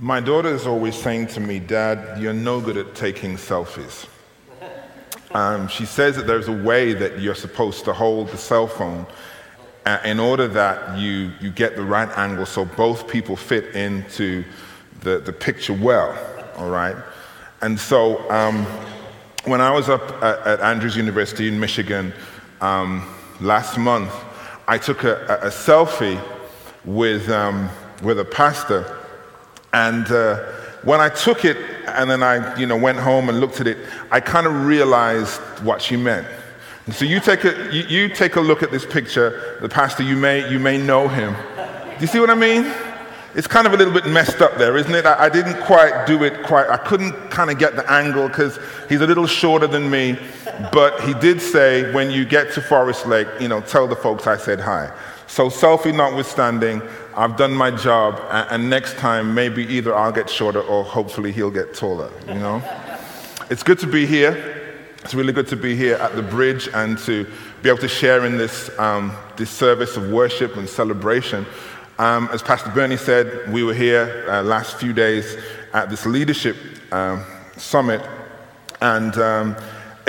My 0.00 0.20
daughter 0.20 0.54
is 0.54 0.64
always 0.64 0.94
saying 0.94 1.26
to 1.28 1.40
me, 1.40 1.58
Dad, 1.58 2.22
you're 2.22 2.32
no 2.32 2.60
good 2.60 2.76
at 2.76 2.94
taking 2.94 3.34
selfies. 3.34 4.06
Um, 5.32 5.66
she 5.66 5.86
says 5.86 6.14
that 6.14 6.24
there's 6.24 6.46
a 6.46 6.52
way 6.52 6.92
that 6.92 7.18
you're 7.18 7.34
supposed 7.34 7.84
to 7.86 7.92
hold 7.92 8.28
the 8.28 8.36
cell 8.36 8.68
phone 8.68 9.06
uh, 9.86 9.98
in 10.04 10.20
order 10.20 10.46
that 10.46 10.96
you, 10.96 11.32
you 11.40 11.50
get 11.50 11.74
the 11.74 11.82
right 11.82 12.08
angle 12.16 12.46
so 12.46 12.64
both 12.64 13.08
people 13.08 13.34
fit 13.34 13.74
into 13.74 14.44
the, 15.00 15.18
the 15.18 15.32
picture 15.32 15.74
well, 15.74 16.16
all 16.56 16.70
right? 16.70 16.96
And 17.60 17.78
so 17.78 18.30
um, 18.30 18.66
when 19.46 19.60
I 19.60 19.72
was 19.72 19.88
up 19.88 20.12
at, 20.22 20.38
at, 20.46 20.60
Andrews 20.60 20.96
University 20.96 21.48
in 21.48 21.58
Michigan 21.58 22.12
um, 22.60 23.04
last 23.40 23.76
month, 23.76 24.14
I 24.68 24.78
took 24.78 25.02
a, 25.02 25.40
a, 25.42 25.48
a 25.48 25.50
selfie 25.50 26.22
with, 26.84 27.28
um, 27.30 27.68
with 28.04 28.20
a 28.20 28.24
pastor 28.24 28.97
and 29.72 30.10
uh, 30.10 30.36
when 30.82 31.00
I 31.00 31.08
took 31.08 31.44
it 31.44 31.56
and 31.86 32.10
then 32.10 32.22
I 32.22 32.56
you 32.58 32.66
know, 32.66 32.76
went 32.76 32.98
home 32.98 33.28
and 33.28 33.40
looked 33.40 33.60
at 33.60 33.66
it, 33.66 33.78
I 34.10 34.20
kind 34.20 34.46
of 34.46 34.66
realized 34.66 35.40
what 35.62 35.82
she 35.82 35.96
meant. 35.96 36.26
And 36.86 36.94
so 36.94 37.04
you 37.04 37.20
take, 37.20 37.44
a, 37.44 37.70
you, 37.72 37.82
you 37.82 38.08
take 38.08 38.36
a 38.36 38.40
look 38.40 38.62
at 38.62 38.70
this 38.70 38.86
picture, 38.86 39.58
the 39.60 39.68
pastor, 39.68 40.02
you 40.02 40.16
may, 40.16 40.50
you 40.50 40.58
may 40.58 40.78
know 40.78 41.06
him. 41.06 41.34
Do 41.54 42.00
you 42.00 42.06
see 42.06 42.20
what 42.20 42.30
I 42.30 42.34
mean? 42.34 42.72
It's 43.34 43.46
kind 43.46 43.66
of 43.66 43.74
a 43.74 43.76
little 43.76 43.92
bit 43.92 44.06
messed 44.06 44.40
up 44.40 44.56
there, 44.56 44.76
isn't 44.78 44.94
it? 44.94 45.04
I, 45.04 45.26
I 45.26 45.28
didn't 45.28 45.60
quite 45.62 46.06
do 46.06 46.24
it 46.24 46.42
quite, 46.44 46.68
I 46.68 46.78
couldn't 46.78 47.12
kind 47.30 47.50
of 47.50 47.58
get 47.58 47.76
the 47.76 47.88
angle 47.90 48.26
because 48.28 48.58
he's 48.88 49.02
a 49.02 49.06
little 49.06 49.26
shorter 49.26 49.66
than 49.66 49.90
me. 49.90 50.18
But 50.72 51.00
he 51.02 51.12
did 51.14 51.42
say, 51.42 51.92
when 51.92 52.10
you 52.10 52.24
get 52.24 52.52
to 52.54 52.62
Forest 52.62 53.06
Lake, 53.06 53.28
you 53.38 53.48
know, 53.48 53.60
tell 53.60 53.86
the 53.86 53.96
folks 53.96 54.26
I 54.26 54.38
said 54.38 54.60
hi. 54.60 54.90
So, 55.28 55.50
selfie 55.50 55.94
notwithstanding, 55.94 56.80
I've 57.14 57.36
done 57.36 57.52
my 57.52 57.70
job, 57.70 58.18
and 58.30 58.70
next 58.70 58.96
time 58.96 59.34
maybe 59.34 59.62
either 59.66 59.94
I'll 59.94 60.10
get 60.10 60.30
shorter 60.30 60.62
or 60.62 60.82
hopefully 60.82 61.32
he'll 61.32 61.50
get 61.50 61.74
taller, 61.74 62.10
you 62.26 62.34
know? 62.34 62.62
it's 63.50 63.62
good 63.62 63.78
to 63.80 63.86
be 63.86 64.06
here. 64.06 64.54
It's 65.04 65.14
really 65.14 65.34
good 65.34 65.46
to 65.48 65.56
be 65.56 65.76
here 65.76 65.96
at 65.96 66.16
the 66.16 66.22
bridge 66.22 66.68
and 66.72 66.98
to 67.00 67.26
be 67.62 67.68
able 67.68 67.78
to 67.80 67.88
share 67.88 68.24
in 68.24 68.38
this, 68.38 68.76
um, 68.78 69.12
this 69.36 69.50
service 69.50 69.98
of 69.98 70.10
worship 70.10 70.56
and 70.56 70.66
celebration. 70.66 71.46
Um, 71.98 72.30
as 72.32 72.42
Pastor 72.42 72.70
Bernie 72.70 72.96
said, 72.96 73.52
we 73.52 73.62
were 73.62 73.74
here 73.74 74.26
uh, 74.28 74.42
last 74.42 74.76
few 74.76 74.94
days 74.94 75.36
at 75.74 75.90
this 75.90 76.06
leadership 76.06 76.56
um, 76.90 77.22
summit, 77.56 78.00
and 78.80 79.16
um, 79.18 79.56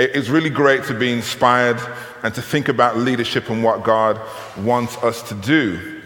it's 0.00 0.28
really 0.28 0.50
great 0.50 0.84
to 0.84 0.94
be 0.94 1.12
inspired 1.12 1.80
and 2.22 2.34
to 2.34 2.42
think 2.42 2.68
about 2.68 2.96
leadership 2.96 3.50
and 3.50 3.62
what 3.62 3.82
God 3.82 4.20
wants 4.58 4.96
us 4.98 5.22
to 5.28 5.34
do. 5.34 6.00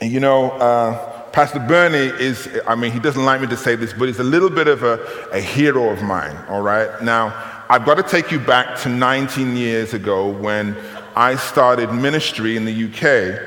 And 0.00 0.10
you 0.10 0.20
know, 0.20 0.50
uh, 0.52 1.22
Pastor 1.30 1.58
Bernie 1.58 2.12
is, 2.22 2.48
I 2.66 2.74
mean, 2.74 2.92
he 2.92 3.00
doesn't 3.00 3.24
like 3.24 3.40
me 3.40 3.48
to 3.48 3.56
say 3.56 3.74
this, 3.74 3.92
but 3.92 4.06
he's 4.06 4.20
a 4.20 4.24
little 4.24 4.50
bit 4.50 4.68
of 4.68 4.82
a, 4.82 5.00
a 5.32 5.40
hero 5.40 5.90
of 5.90 6.02
mine, 6.02 6.36
all 6.48 6.62
right? 6.62 7.02
Now, 7.02 7.64
I've 7.68 7.84
got 7.84 7.96
to 7.96 8.02
take 8.02 8.30
you 8.30 8.38
back 8.38 8.78
to 8.82 8.88
19 8.88 9.56
years 9.56 9.94
ago 9.94 10.28
when 10.28 10.76
I 11.16 11.36
started 11.36 11.92
ministry 11.92 12.56
in 12.56 12.64
the 12.64 12.84
UK. 12.84 13.40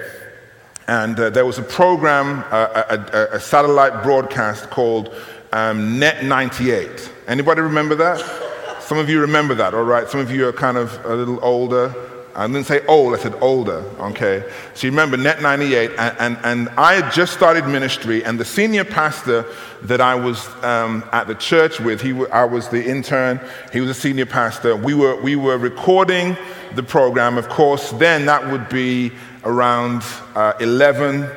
And 0.87 1.19
uh, 1.19 1.29
there 1.29 1.45
was 1.45 1.59
a 1.59 1.63
program, 1.63 2.43
uh, 2.49 2.83
a, 2.89 2.95
a, 2.95 3.35
a, 3.35 3.39
satellite 3.39 4.03
broadcast 4.03 4.69
called 4.69 5.13
um, 5.51 5.99
Net 5.99 6.23
98. 6.23 7.11
Anybody 7.27 7.61
remember 7.61 7.95
that? 7.95 8.46
Some 8.87 8.99
of 8.99 9.09
you 9.09 9.19
remember 9.19 9.53
that, 9.55 9.73
all 9.73 9.83
right? 9.83 10.07
Some 10.07 10.21
of 10.21 10.31
you 10.31 10.47
are 10.47 10.53
kind 10.53 10.77
of 10.77 11.03
a 11.03 11.13
little 11.13 11.43
older. 11.43 11.93
I 12.33 12.47
didn't 12.47 12.67
say 12.67 12.85
old, 12.85 13.13
I 13.13 13.17
said 13.17 13.35
older, 13.41 13.83
okay? 13.99 14.49
So 14.75 14.87
you 14.87 14.91
remember 14.91 15.17
Net 15.17 15.41
98, 15.41 15.91
and, 15.97 16.17
and, 16.19 16.37
and 16.45 16.69
I 16.79 16.93
had 16.93 17.11
just 17.11 17.33
started 17.33 17.67
ministry, 17.67 18.23
and 18.23 18.39
the 18.39 18.45
senior 18.45 18.85
pastor 18.85 19.43
that 19.81 19.99
I 19.99 20.15
was 20.15 20.47
um, 20.63 21.03
at 21.11 21.27
the 21.27 21.35
church 21.35 21.81
with, 21.81 21.99
he, 21.99 22.13
I 22.27 22.45
was 22.45 22.69
the 22.69 22.81
intern, 22.81 23.41
he 23.73 23.81
was 23.81 23.89
a 23.89 23.93
senior 23.93 24.25
pastor. 24.25 24.73
We 24.77 24.93
were, 24.93 25.21
we 25.21 25.35
were 25.35 25.57
recording 25.57 26.37
the 26.75 26.83
program. 26.83 27.37
Of 27.37 27.49
course, 27.49 27.91
then 27.91 28.25
that 28.27 28.49
would 28.49 28.69
be 28.69 29.11
around 29.43 30.03
uh, 30.33 30.53
11, 30.61 31.29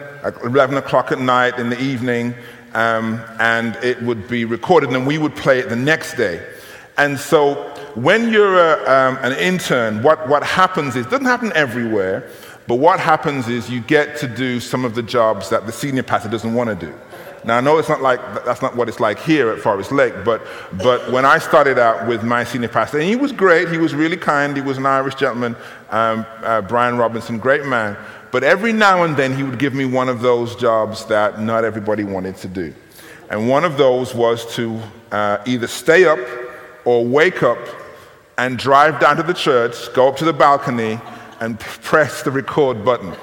11 0.45 0.77
o'clock 0.77 1.11
at 1.11 1.19
night 1.19 1.59
in 1.59 1.69
the 1.69 1.83
evening, 1.83 2.33
um, 2.75 3.21
and 3.41 3.75
it 3.83 4.01
would 4.03 4.29
be 4.29 4.45
recorded, 4.45 4.91
and 4.91 4.95
then 4.95 5.05
we 5.05 5.19
would 5.19 5.35
play 5.35 5.59
it 5.59 5.69
the 5.69 5.75
next 5.75 6.15
day. 6.15 6.47
And 7.01 7.19
so 7.19 7.55
when 7.95 8.31
you're 8.31 8.59
a, 8.59 8.75
um, 8.83 9.17
an 9.23 9.33
intern, 9.33 10.03
what, 10.03 10.29
what 10.29 10.43
happens 10.43 10.97
is, 10.97 11.07
it 11.07 11.11
doesn't 11.11 11.25
happen 11.25 11.51
everywhere, 11.55 12.29
but 12.69 12.75
what 12.75 13.01
happens 13.01 13.49
is 13.49 13.71
you 13.71 13.81
get 13.81 14.19
to 14.19 14.29
do 14.29 14.61
some 14.61 14.85
of 14.85 14.95
the 14.95 15.03
jobs 15.03 15.49
that 15.49 15.65
the 15.65 15.73
senior 15.73 16.03
pastor 16.03 16.29
doesn't 16.29 16.53
want 16.53 16.69
to 16.69 16.77
do. 16.77 16.93
Now, 17.43 17.57
I 17.57 17.63
know 17.63 17.79
it's 17.79 17.89
not 17.89 18.03
like, 18.03 18.21
that's 18.45 18.61
not 18.61 18.77
what 18.77 18.87
it's 18.87 19.01
like 19.01 19.19
here 19.19 19.49
at 19.49 19.61
Forest 19.61 19.93
Lake, 19.93 20.13
but, 20.27 20.47
but 20.75 21.11
when 21.11 21.25
I 21.25 21.39
started 21.39 21.79
out 21.79 22.07
with 22.07 22.23
my 22.23 22.45
senior 22.45 22.69
pastor, 22.69 22.99
and 22.99 23.09
he 23.09 23.17
was 23.17 23.33
great, 23.33 23.71
he 23.71 23.79
was 23.79 23.95
really 23.95 24.19
kind, 24.19 24.55
he 24.55 24.61
was 24.63 24.77
an 24.77 24.85
Irish 24.85 25.15
gentleman, 25.15 25.57
um, 25.89 26.27
uh, 26.43 26.61
Brian 26.61 26.99
Robinson, 26.99 27.39
great 27.39 27.65
man, 27.65 27.97
but 28.31 28.45
every 28.45 28.75
now 28.75 29.05
and 29.05 29.17
then 29.17 29.35
he 29.35 29.43
would 29.43 29.59
give 29.59 29.73
me 29.73 29.87
one 29.87 30.11
of 30.11 30.21
those 30.21 30.55
jobs 30.55 31.07
that 31.07 31.41
not 31.41 31.65
everybody 31.65 32.05
wanted 32.05 32.37
to 32.37 32.49
do. 32.49 32.75
And 33.31 33.49
one 33.49 33.65
of 33.65 33.79
those 33.79 34.15
was 34.15 34.45
to 34.57 34.79
uh, 35.11 35.39
either 35.47 35.67
stay 35.67 36.05
up 36.05 36.19
or 36.85 37.05
wake 37.05 37.43
up 37.43 37.59
and 38.39 38.59
drive 38.59 39.01
down 39.01 39.17
to 39.17 39.23
the 39.23 39.35
church, 39.35 39.93
go 39.93 40.09
up 40.09 40.17
to 40.17 40.25
the 40.25 40.33
balcony, 40.33 40.99
and 41.41 41.59
press 41.83 42.23
the 42.23 42.31
record 42.31 42.85
button. 42.85 43.15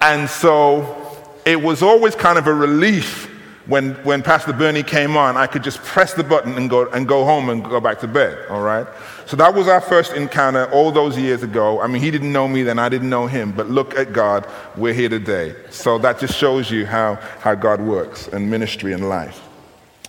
And 0.00 0.28
so 0.28 1.18
it 1.44 1.60
was 1.60 1.82
always 1.82 2.14
kind 2.14 2.38
of 2.38 2.46
a 2.46 2.54
relief 2.54 3.30
when, 3.66 3.94
when 4.04 4.22
Pastor 4.22 4.52
Bernie 4.52 4.82
came 4.82 5.16
on, 5.16 5.38
I 5.38 5.46
could 5.46 5.64
just 5.64 5.78
press 5.78 6.12
the 6.12 6.22
button 6.22 6.58
and 6.58 6.68
go, 6.68 6.86
and 6.90 7.08
go 7.08 7.24
home 7.24 7.48
and 7.48 7.64
go 7.64 7.80
back 7.80 7.98
to 8.00 8.06
bed, 8.06 8.46
all 8.50 8.60
right? 8.60 8.86
So 9.26 9.36
that 9.36 9.54
was 9.54 9.68
our 9.68 9.80
first 9.80 10.12
encounter 10.12 10.70
all 10.70 10.92
those 10.92 11.16
years 11.16 11.42
ago. 11.42 11.80
I 11.80 11.86
mean, 11.86 12.02
he 12.02 12.10
didn't 12.10 12.30
know 12.30 12.46
me 12.46 12.62
then, 12.62 12.78
I 12.78 12.90
didn't 12.90 13.08
know 13.08 13.26
him, 13.26 13.52
but 13.52 13.70
look 13.70 13.94
at 13.94 14.12
God, 14.12 14.46
we're 14.76 14.92
here 14.92 15.08
today. 15.08 15.54
So 15.70 15.96
that 15.98 16.18
just 16.18 16.36
shows 16.36 16.70
you 16.70 16.84
how, 16.84 17.14
how 17.40 17.54
God 17.54 17.80
works 17.80 18.28
in 18.28 18.50
ministry 18.50 18.92
and 18.92 19.08
life. 19.08 19.40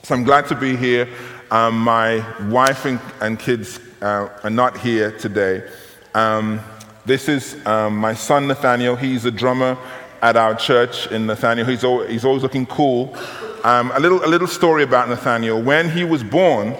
So 0.04 0.16
I'm 0.16 0.26
glad 0.26 0.48
to 0.48 0.56
be 0.56 0.76
here. 0.76 1.08
Um, 1.56 1.80
my 1.80 2.18
wife 2.50 2.84
and, 2.84 3.00
and 3.22 3.40
kids 3.40 3.80
uh, 4.02 4.28
are 4.44 4.50
not 4.50 4.78
here 4.78 5.18
today. 5.18 5.66
Um, 6.14 6.60
this 7.06 7.30
is 7.30 7.66
um, 7.66 7.96
my 7.96 8.14
son 8.14 8.48
Nathaniel. 8.48 8.98
He's 8.98 9.24
a 9.24 9.32
drummer 9.32 9.78
at 10.22 10.36
our 10.36 10.54
church 10.54 11.08
in 11.14 11.28
Nathaniel. 11.28 11.66
He's, 11.66 11.86
always, 11.86 12.10
he's 12.10 12.26
always 12.26 12.44
looking 12.44 12.66
cool. 12.66 13.16
Um, 13.64 13.94
a, 13.96 14.02
little, 14.02 14.26
a 14.26 14.28
little 14.28 14.50
story 14.50 14.84
about 14.84 15.08
Nathaniel. 15.08 15.62
When 15.62 15.90
he 15.90 16.04
was 16.04 16.26
born, 16.26 16.76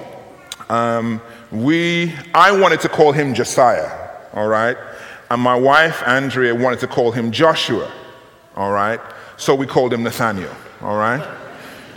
um, 0.70 1.22
we, 1.54 2.14
I 2.34 2.52
wanted 2.52 2.82
to 2.82 2.90
call 2.90 3.14
him 3.14 3.34
Josiah, 3.34 4.10
all 4.34 4.50
right? 4.50 4.76
And 5.32 5.42
my 5.42 5.56
wife, 5.56 6.06
Andrea, 6.06 6.54
wanted 6.54 6.82
to 6.82 6.88
call 6.88 7.14
him 7.14 7.32
Joshua, 7.32 7.90
all 8.58 8.74
right? 8.74 9.00
So 9.38 9.56
we 9.56 9.68
called 9.68 9.94
him 9.94 10.04
Nathaniel, 10.04 10.54
all 10.82 10.98
right? 10.98 11.26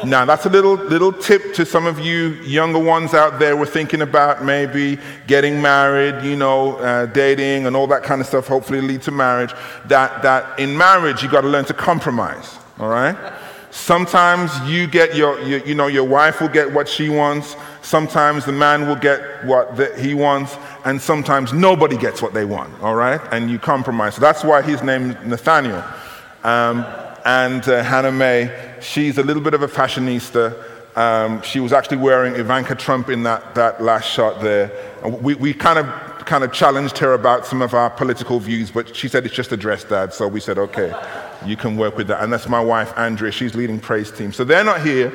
Now, 0.05 0.25
that's 0.25 0.47
a 0.47 0.49
little, 0.49 0.75
little 0.75 1.13
tip 1.13 1.55
to 1.55 1.67
some 1.67 1.87
of 1.87 1.99
you 1.99 2.35
younger 2.43 2.79
ones 2.79 3.15
out 3.15 3.41
there. 3.41 3.57
We're 3.57 3.67
thinking 3.67 4.03
about 4.03 4.45
maybe 4.45 4.99
getting 5.27 5.61
married, 5.61 6.25
you 6.25 6.37
know, 6.37 6.77
uh, 6.77 7.07
dating 7.07 7.67
and 7.67 7.75
all 7.75 7.89
that 7.89 8.05
kind 8.05 8.21
of 8.21 8.27
stuff, 8.27 8.47
hopefully 8.47 8.81
lead 8.81 9.03
to 9.03 9.11
marriage. 9.11 9.53
That, 9.87 10.23
that 10.23 10.59
in 10.61 10.77
marriage, 10.77 11.23
you 11.23 11.29
got 11.29 11.41
to 11.41 11.49
learn 11.49 11.65
to 11.65 11.75
compromise, 11.75 12.59
all 12.79 12.89
right? 12.89 13.17
Sometimes 13.71 14.57
you 14.71 14.87
get 14.87 15.17
your, 15.17 15.41
your, 15.41 15.59
you 15.67 15.75
know, 15.75 15.89
your 15.89 16.05
wife 16.05 16.41
will 16.41 16.49
get 16.49 16.73
what 16.73 16.89
she 16.89 17.09
wants. 17.09 17.57
Sometimes 17.83 18.45
the 18.45 18.53
man 18.53 18.87
will 18.87 18.97
get 18.97 19.45
what 19.45 19.77
the, 19.77 19.95
he 20.01 20.15
wants. 20.15 20.57
And 20.85 21.01
sometimes 21.01 21.53
nobody 21.53 21.97
gets 21.97 22.23
what 22.23 22.33
they 22.35 22.45
want, 22.45 22.81
all 22.83 22.95
right? 22.95 23.21
And 23.33 23.51
you 23.51 23.59
compromise. 23.59 24.15
So 24.15 24.21
that's 24.21 24.45
why 24.45 24.63
his 24.63 24.83
name 24.83 25.11
is 25.11 25.27
Nathaniel. 25.27 25.83
Um, 26.45 26.87
and 27.29 27.69
uh, 27.69 27.83
Hannah 27.83 28.11
May 28.11 28.51
she's 28.81 29.19
a 29.19 29.23
little 29.23 29.43
bit 29.43 29.53
of 29.53 29.63
a 29.63 29.69
fashionista. 29.69 30.65
Um, 30.97 31.43
she 31.43 31.61
was 31.61 31.75
actually 31.75 31.99
wearing 31.99 32.35
Ivanka 32.35 32.75
Trump 32.75 33.11
in 33.11 33.23
that, 33.25 33.55
that 33.55 33.83
last 33.83 34.07
shot 34.11 34.41
there. 34.41 34.73
We, 35.05 35.35
we 35.35 35.53
kind 35.53 35.79
of 35.79 35.87
kind 36.25 36.43
of 36.43 36.53
challenged 36.53 36.97
her 36.99 37.13
about 37.13 37.47
some 37.47 37.63
of 37.63 37.75
our 37.75 37.91
political 37.91 38.41
views, 38.41 38.71
but 38.71 38.97
she 38.97 39.09
said 39.09 39.27
it's 39.27 39.35
just 39.35 39.53
a 39.53 39.57
dress, 39.57 39.85
Dad. 39.85 40.13
So 40.13 40.27
we 40.27 40.41
said, 40.41 40.59
okay, 40.59 40.93
you 41.45 41.57
can 41.57 41.77
work 41.77 41.97
with 41.97 42.09
that. 42.09 42.23
And 42.23 42.33
that's 42.33 42.49
my 42.49 42.61
wife, 42.61 42.93
Andrea. 42.97 43.31
She's 43.31 43.55
leading 43.55 43.79
praise 43.79 44.11
team. 44.11 44.33
So 44.33 44.45
they're 44.45 44.65
not 44.65 44.81
here. 44.81 45.13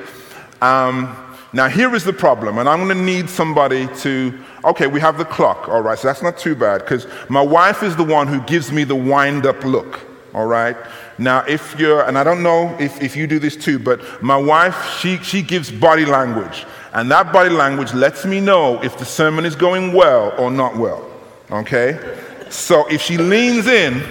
Um, 0.62 1.16
now, 1.52 1.68
here 1.68 1.94
is 1.94 2.04
the 2.04 2.14
problem, 2.14 2.58
and 2.58 2.68
I'm 2.68 2.86
going 2.86 2.98
to 2.98 3.04
need 3.04 3.30
somebody 3.30 3.88
to. 3.98 4.40
Okay, 4.66 4.88
we 4.88 5.00
have 5.02 5.18
the 5.18 5.26
clock, 5.26 5.68
all 5.68 5.82
right, 5.82 5.98
so 5.98 6.08
that's 6.08 6.24
not 6.24 6.38
too 6.38 6.56
bad, 6.56 6.80
because 6.80 7.06
my 7.30 7.42
wife 7.42 7.84
is 7.84 7.96
the 7.96 8.04
one 8.04 8.28
who 8.28 8.42
gives 8.42 8.72
me 8.72 8.84
the 8.84 8.96
wind 8.96 9.46
up 9.46 9.64
look, 9.64 10.00
all 10.34 10.48
right? 10.48 10.76
Now, 11.18 11.46
if 11.48 11.78
you're, 11.80 12.04
and 12.04 12.18
I 12.18 12.24
don't 12.24 12.42
know 12.42 12.76
if, 12.80 13.02
if 13.02 13.16
you 13.16 13.28
do 13.28 13.40
this 13.40 13.56
too, 13.56 13.80
but 13.80 14.24
my 14.24 14.38
wife, 14.38 14.98
she, 15.00 15.18
she 15.18 15.42
gives 15.42 15.72
body 15.72 16.06
language. 16.06 16.66
And 16.94 17.10
that 17.12 17.32
body 17.32 17.50
language 17.50 17.94
lets 17.94 18.26
me 18.26 18.40
know 18.40 18.82
if 18.84 18.98
the 18.98 19.06
sermon 19.06 19.46
is 19.46 19.56
going 19.56 19.94
well 19.94 20.34
or 20.40 20.52
not 20.52 20.76
well. 20.76 21.10
Okay? 21.52 22.18
So 22.50 22.88
if 22.88 23.02
she 23.02 23.18
leans 23.18 23.68
in, 23.68 24.04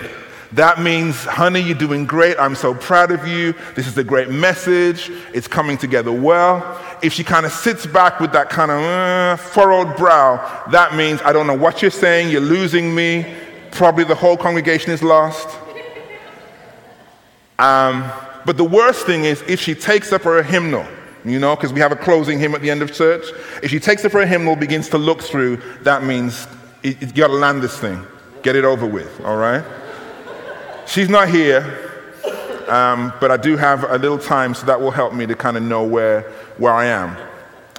that 0.52 0.81
means, 0.81 1.25
honey, 1.25 1.60
you're 1.60 1.78
doing 1.78 2.04
great. 2.04 2.38
I'm 2.38 2.54
so 2.54 2.75
proud 2.75 3.10
of 3.10 3.26
you. 3.26 3.54
This 3.75 3.87
is 3.87 3.96
a 3.96 4.04
great 4.04 4.28
message. 4.28 5.10
It's 5.32 5.49
coming 5.49 5.78
together 5.78 6.12
well. 6.12 6.78
If 7.02 7.12
she 7.14 7.25
kind 7.25 7.46
of 7.46 7.52
sits 7.52 7.87
back 7.87 8.20
with 8.20 8.32
that 8.32 8.50
kind 8.50 8.70
of 8.70 8.82
uh, 8.82 9.37
furrowed 9.37 9.96
brow, 9.96 10.64
that 10.70 10.94
means, 10.94 11.22
I 11.22 11.32
don't 11.32 11.46
know 11.46 11.56
what 11.56 11.81
you're 11.81 11.90
saying. 11.90 12.31
You're 12.31 12.43
losing 12.43 12.94
me. 12.94 13.34
Probably 13.70 14.04
the 14.04 14.14
whole 14.14 14.37
congregation 14.37 14.93
is 14.93 15.02
lost. 15.02 15.49
Um, 17.58 18.10
but 18.44 18.56
the 18.56 18.64
worst 18.64 19.06
thing 19.06 19.25
is 19.25 19.43
if 19.46 19.60
she 19.60 19.75
takes 19.75 20.12
up 20.12 20.22
her 20.22 20.43
hymnal, 20.43 20.87
you 21.25 21.38
know, 21.38 21.54
because 21.54 21.72
we 21.72 21.81
have 21.81 21.93
a 21.93 21.96
closing 21.96 22.38
hymn 22.38 22.54
at 22.54 22.62
the 22.62 22.70
end 22.70 22.82
of 22.82 22.93
church. 22.93 23.25
If 23.62 23.70
she 23.70 23.78
takes 23.78 24.04
up 24.04 24.12
her 24.12 24.26
hymnal, 24.26 24.56
begins 24.56 24.88
to 24.88 24.99
look 24.99 25.22
through, 25.22 25.58
that 25.82 26.02
means 26.02 26.46
you 26.82 26.94
got 27.12 27.28
to 27.28 27.34
land 27.34 27.62
this 27.62 27.78
thing, 27.78 28.04
get 28.43 28.56
it 28.56 28.64
over 28.64 28.87
with, 28.87 29.20
all 29.25 29.37
right? 29.37 29.64
She's 30.87 31.08
not 31.08 31.28
here, 31.28 31.93
um, 32.69 33.12
but 33.20 33.31
I 33.31 33.37
do 33.37 33.56
have 33.56 33.84
a 33.84 33.99
little 33.99 34.19
time, 34.19 34.54
so 34.54 34.66
that 34.66 34.81
will 34.81 34.90
help 34.90 35.14
me 35.14 35.26
to 35.26 35.37
kind 35.37 35.56
of 35.56 35.62
know 35.62 35.84
where, 35.84 36.22
where 36.58 36.72
I 36.72 36.87
am. 36.87 37.16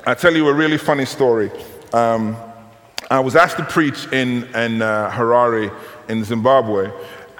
I'll 0.05 0.15
tell 0.15 0.33
you 0.33 0.47
a 0.47 0.53
really 0.53 0.77
funny 0.77 1.05
story. 1.05 1.51
Um, 1.91 2.37
I 3.11 3.19
was 3.19 3.35
asked 3.35 3.57
to 3.57 3.65
preach 3.65 4.07
in, 4.13 4.45
in 4.55 4.81
uh, 4.81 5.11
Harare 5.11 5.73
in 6.09 6.23
Zimbabwe, 6.23 6.91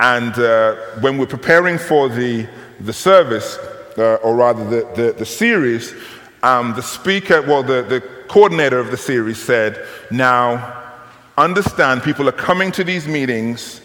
and 0.03 0.37
uh, 0.37 0.75
when 0.99 1.17
we're 1.17 1.25
preparing 1.25 1.77
for 1.77 2.09
the, 2.09 2.45
the 2.81 2.91
service, 2.91 3.57
uh, 3.97 4.15
or 4.15 4.35
rather 4.35 4.65
the, 4.69 5.01
the, 5.01 5.13
the 5.13 5.25
series, 5.25 5.95
um, 6.43 6.73
the 6.75 6.81
speaker, 6.81 7.41
well, 7.41 7.63
the, 7.63 7.83
the 7.83 8.01
coordinator 8.27 8.79
of 8.79 8.91
the 8.91 8.97
series 8.97 9.41
said, 9.41 9.87
Now, 10.11 10.91
understand 11.37 12.03
people 12.03 12.27
are 12.27 12.33
coming 12.33 12.69
to 12.73 12.83
these 12.83 13.07
meetings 13.07 13.79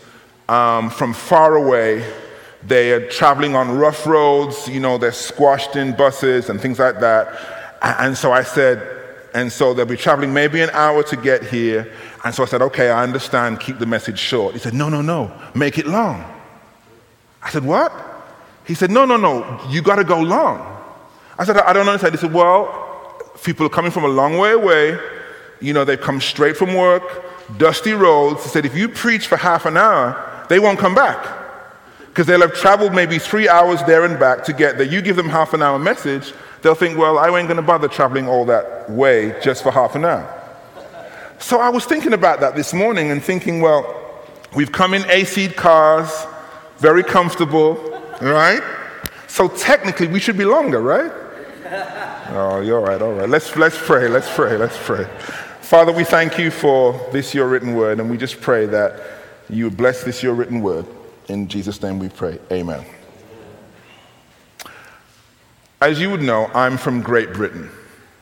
um, 0.49 0.91
from 0.91 1.15
far 1.15 1.55
away. 1.55 2.05
They 2.67 2.91
are 2.91 3.09
traveling 3.09 3.55
on 3.55 3.79
rough 3.79 4.05
roads, 4.05 4.67
you 4.67 4.81
know, 4.81 4.99
they're 4.99 5.13
squashed 5.13 5.77
in 5.77 5.95
buses 5.95 6.51
and 6.51 6.61
things 6.61 6.81
like 6.81 6.99
that. 6.99 7.79
And 7.81 8.19
so 8.19 8.33
I 8.33 8.43
said, 8.43 8.98
and 9.39 9.53
so 9.53 9.73
they'll 9.73 9.87
be 9.87 9.97
traveling 9.97 10.35
maybe 10.35 10.61
an 10.61 10.71
hour 10.71 11.03
to 11.05 11.17
get 11.17 11.45
here. 11.45 11.93
And 12.25 12.35
so 12.35 12.43
I 12.43 12.47
said, 12.47 12.63
okay, 12.63 12.91
I 12.91 13.03
understand, 13.03 13.61
keep 13.61 13.79
the 13.79 13.87
message 13.87 14.19
short. 14.19 14.53
He 14.55 14.59
said, 14.59 14.75
no, 14.75 14.89
no, 14.89 15.01
no, 15.01 15.33
make 15.55 15.79
it 15.79 15.87
long. 15.87 16.25
I 17.43 17.51
said, 17.51 17.65
what? 17.65 17.93
He 18.69 18.75
said, 18.75 18.91
No, 18.91 19.07
no, 19.07 19.17
no, 19.17 19.61
you 19.71 19.81
got 19.81 19.97
to 19.97 20.05
go 20.05 20.21
long. 20.21 20.61
I 21.39 21.45
said, 21.45 21.57
I 21.57 21.73
don't 21.73 21.89
understand. 21.89 22.15
He 22.15 22.21
said, 22.21 22.35
Well, 22.35 23.33
people 23.43 23.65
are 23.65 23.71
coming 23.71 23.91
from 23.91 24.05
a 24.05 24.09
long 24.09 24.37
way 24.37 24.53
away. 24.53 24.99
You 25.61 25.73
know, 25.73 25.87
they've 25.87 26.01
come 26.01 26.21
straight 26.21 26.57
from 26.57 26.75
work, 26.75 27.03
dusty 27.57 27.95
roads. 27.95 28.43
He 28.45 28.51
said, 28.51 28.67
If 28.67 28.77
you 28.77 28.91
preach 28.91 29.27
for 29.27 29.39
half 29.39 29.65
an 29.65 29.79
hour, 29.79 30.47
they 30.51 30.59
won't 30.59 30.79
come 30.79 30.95
back 30.95 31.37
because 32.09 32.27
they'll 32.27 32.43
have 32.43 32.53
traveled 32.53 32.95
maybe 32.95 33.19
three 33.19 33.49
hours 33.49 33.83
there 33.85 34.05
and 34.05 34.21
back 34.21 34.45
to 34.45 34.53
get 34.53 34.77
there. 34.77 34.87
You 34.87 35.01
give 35.01 35.17
them 35.17 35.31
half 35.31 35.55
an 35.55 35.63
hour 35.63 35.79
message, 35.79 36.35
they'll 36.69 36.75
think, 36.75 36.99
Well, 36.99 37.19
I 37.19 37.27
ain't 37.27 37.49
going 37.49 37.57
to 37.57 37.63
bother 37.63 37.89
traveling 37.89 38.29
all 38.29 38.45
that 38.45 38.91
way 38.91 39.35
just 39.43 39.63
for 39.63 39.73
half 39.73 39.95
an 39.95 40.05
hour. 40.05 40.35
So 41.39 41.61
I 41.61 41.69
was 41.69 41.85
thinking 41.87 42.13
about 42.13 42.41
that 42.41 42.55
this 42.55 42.75
morning 42.75 43.11
and 43.11 43.23
thinking, 43.23 43.61
Well, 43.61 43.85
we've 44.55 44.73
come 44.73 44.93
in 44.93 45.09
AC 45.11 45.49
cars, 45.49 46.11
very 46.79 47.03
comfortable 47.03 47.89
right? 48.21 48.63
So 49.27 49.49
technically, 49.49 50.09
we 50.09 50.21
should 50.21 50.39
be 50.39 50.45
longer, 50.45 50.81
right? 50.81 51.13
Oh, 52.31 52.61
you're 52.61 52.81
right, 52.81 53.01
all 53.01 53.15
right. 53.15 53.29
Let's, 53.29 53.57
let's 53.57 53.79
pray, 53.79 54.07
let's 54.07 54.29
pray, 54.35 54.59
let's 54.59 54.77
pray. 54.77 55.07
Father, 55.63 55.93
we 55.93 56.05
thank 56.05 56.37
you 56.37 56.51
for 56.51 56.93
this, 57.11 57.33
your 57.33 57.49
written 57.49 57.75
word, 57.75 58.01
and 58.01 58.11
we 58.11 58.19
just 58.19 58.39
pray 58.43 58.67
that 58.67 59.01
you 59.49 59.71
bless 59.71 60.05
this, 60.05 60.23
your 60.23 60.35
written 60.35 60.61
word. 60.61 60.85
In 61.29 61.49
Jesus' 61.49 61.81
name 61.81 61.99
we 61.99 62.11
pray. 62.11 62.39
Amen. 62.53 62.85
As 65.81 66.01
you 66.01 66.11
would 66.11 66.23
know, 66.23 66.51
I'm 66.55 66.77
from 66.77 67.03
Great 67.03 67.33
Britain, 67.33 67.71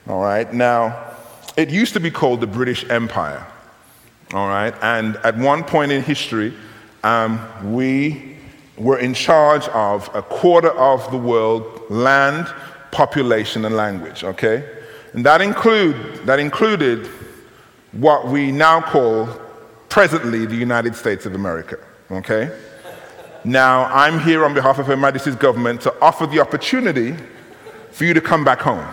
all 0.07 0.21
right? 0.21 0.53
Now, 0.53 1.15
it 1.57 1.71
used 1.71 1.95
to 1.95 2.01
be 2.01 2.11
called 2.11 2.43
the 2.43 2.47
British 2.47 2.85
Empire, 2.91 3.47
all 4.35 4.47
right? 4.47 4.75
And 4.83 5.17
at 5.25 5.39
one 5.39 5.65
point 5.65 5.91
in 5.91 6.03
history, 6.03 6.53
um, 7.03 7.41
we 7.73 8.37
were 8.77 8.99
in 8.99 9.15
charge 9.15 9.67
of 9.69 10.11
a 10.15 10.21
quarter 10.21 10.69
of 10.69 11.11
the 11.11 11.17
world 11.17 11.81
land, 11.89 12.47
population, 12.91 13.65
and 13.65 13.75
language, 13.75 14.23
okay? 14.23 14.69
And 15.15 15.25
that, 15.25 15.41
include, 15.41 16.27
that 16.27 16.39
included 16.39 17.07
what 17.93 18.29
we 18.29 18.53
now 18.53 18.83
call 18.83 19.31
presently 19.89 20.45
the 20.45 20.57
United 20.57 20.95
States 20.95 21.25
of 21.25 21.35
America, 21.35 21.79
okay? 22.11 22.55
Now, 23.47 23.85
I'm 23.85 24.21
here 24.21 24.45
on 24.45 24.53
behalf 24.53 24.79
of 24.79 24.87
Her 24.87 24.97
Majesty's 24.97 25.37
government 25.37 25.81
to 25.83 25.95
offer 26.03 26.27
the 26.27 26.41
opportunity 26.41 27.17
for 27.97 28.05
you 28.05 28.13
to 28.13 28.21
come 28.21 28.45
back 28.45 28.61
home, 28.61 28.87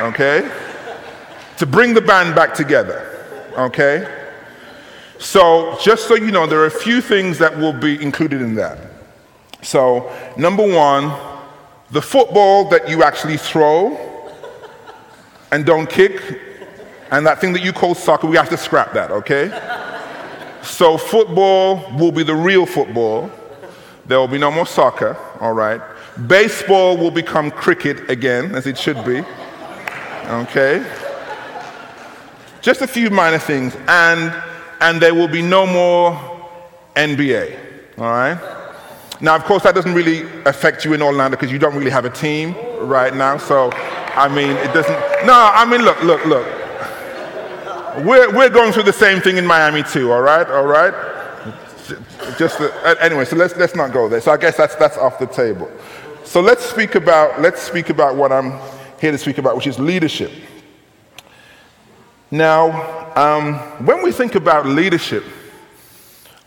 okay? 0.00 0.50
To 1.58 1.66
bring 1.66 1.92
the 1.92 2.00
band 2.00 2.34
back 2.34 2.54
together, 2.54 3.06
okay? 3.58 4.08
So, 5.18 5.76
just 5.78 6.08
so 6.08 6.14
you 6.14 6.30
know, 6.30 6.46
there 6.46 6.60
are 6.60 6.66
a 6.66 6.70
few 6.70 7.02
things 7.02 7.36
that 7.40 7.54
will 7.54 7.74
be 7.74 8.02
included 8.02 8.40
in 8.40 8.54
that. 8.54 8.78
So, 9.60 10.10
number 10.38 10.66
one, 10.66 11.12
the 11.90 12.00
football 12.00 12.70
that 12.70 12.88
you 12.88 13.02
actually 13.02 13.36
throw 13.36 13.98
and 15.50 15.66
don't 15.66 15.90
kick, 15.90 16.22
and 17.10 17.26
that 17.26 17.38
thing 17.38 17.52
that 17.52 17.62
you 17.62 17.74
call 17.74 17.94
soccer, 17.94 18.28
we 18.28 18.36
have 18.38 18.48
to 18.48 18.56
scrap 18.56 18.94
that, 18.94 19.10
okay? 19.10 19.50
So, 20.62 20.96
football 20.96 21.84
will 21.98 22.12
be 22.12 22.22
the 22.22 22.34
real 22.34 22.64
football. 22.64 23.30
There 24.06 24.18
will 24.18 24.26
be 24.26 24.38
no 24.38 24.50
more 24.50 24.66
soccer, 24.66 25.18
all 25.38 25.52
right? 25.52 25.82
Baseball 26.26 26.96
will 26.96 27.10
become 27.10 27.50
cricket 27.50 28.10
again, 28.10 28.54
as 28.54 28.66
it 28.66 28.76
should 28.76 29.02
be, 29.04 29.24
okay? 30.28 30.84
Just 32.60 32.82
a 32.82 32.86
few 32.86 33.10
minor 33.10 33.38
things. 33.38 33.74
And 33.88 34.32
and 34.82 35.00
there 35.00 35.14
will 35.14 35.28
be 35.28 35.42
no 35.42 35.64
more 35.64 36.12
NBA. 36.96 37.56
All 37.98 38.04
right? 38.04 38.36
Now, 39.20 39.36
of 39.36 39.44
course, 39.44 39.62
that 39.62 39.76
doesn't 39.76 39.94
really 39.94 40.22
affect 40.44 40.84
you 40.84 40.92
in 40.92 41.00
Orlando 41.00 41.36
because 41.36 41.52
you 41.52 41.58
don't 41.58 41.76
really 41.76 41.90
have 41.90 42.04
a 42.04 42.10
team 42.10 42.56
right 42.80 43.14
now. 43.14 43.36
So, 43.38 43.70
I 43.72 44.28
mean, 44.28 44.50
it 44.50 44.74
doesn't. 44.74 45.26
No, 45.26 45.50
I 45.54 45.64
mean, 45.64 45.82
look, 45.82 46.02
look, 46.02 46.24
look. 46.26 46.44
We're, 48.04 48.34
we're 48.34 48.48
going 48.48 48.72
through 48.72 48.82
the 48.82 48.92
same 48.92 49.20
thing 49.20 49.36
in 49.36 49.46
Miami 49.46 49.84
too, 49.84 50.10
all 50.10 50.22
right? 50.22 50.48
All 50.48 50.66
right? 50.66 50.92
Just 52.36 52.60
uh, 52.60 52.94
anyway, 53.00 53.24
so 53.24 53.36
let's, 53.36 53.56
let's 53.56 53.76
not 53.76 53.92
go 53.92 54.08
there. 54.08 54.20
So 54.20 54.32
I 54.32 54.36
guess 54.36 54.56
that's, 54.56 54.74
that's 54.74 54.96
off 54.96 55.18
the 55.20 55.26
table. 55.26 55.70
So 56.32 56.40
let's 56.40 56.64
speak 56.64 56.94
about, 56.94 57.42
let's 57.42 57.60
speak 57.60 57.90
about 57.90 58.16
what 58.16 58.32
I'm 58.32 58.58
here 58.98 59.12
to 59.12 59.18
speak 59.18 59.36
about, 59.36 59.54
which 59.54 59.66
is 59.66 59.78
leadership. 59.78 60.32
Now, 62.30 63.12
um, 63.14 63.56
when 63.84 64.02
we 64.02 64.12
think 64.12 64.34
about 64.34 64.64
leadership, 64.64 65.24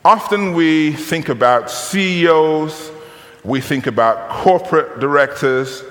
often 0.04 0.56
we 0.56 0.94
think 0.94 1.30
about 1.30 1.70
CEOs, 1.70 2.90
we 3.44 3.62
think 3.62 3.86
about 3.86 4.28
corporate 4.32 5.00
directors, 5.00 5.84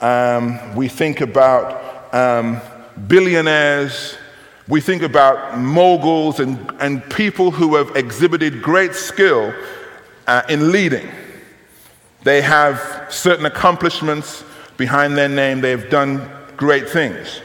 um, 0.00 0.76
we 0.76 0.86
think 0.86 1.20
about 1.20 2.14
um, 2.14 2.60
billionaires, 3.08 4.16
we 4.68 4.80
think 4.80 5.02
about 5.02 5.58
moguls 5.58 6.38
and, 6.38 6.72
and 6.78 7.02
people 7.10 7.50
who 7.50 7.74
have 7.74 7.96
exhibited 7.96 8.62
great 8.62 8.94
skill 8.94 9.52
uh, 10.28 10.42
in 10.48 10.70
leading. 10.70 11.10
They 12.22 12.42
have 12.42 13.06
certain 13.08 13.46
accomplishments 13.46 14.44
behind 14.76 15.16
their 15.16 15.28
name, 15.28 15.60
they've 15.60 15.90
done 15.90 16.28
great 16.56 16.88
things. 16.88 17.40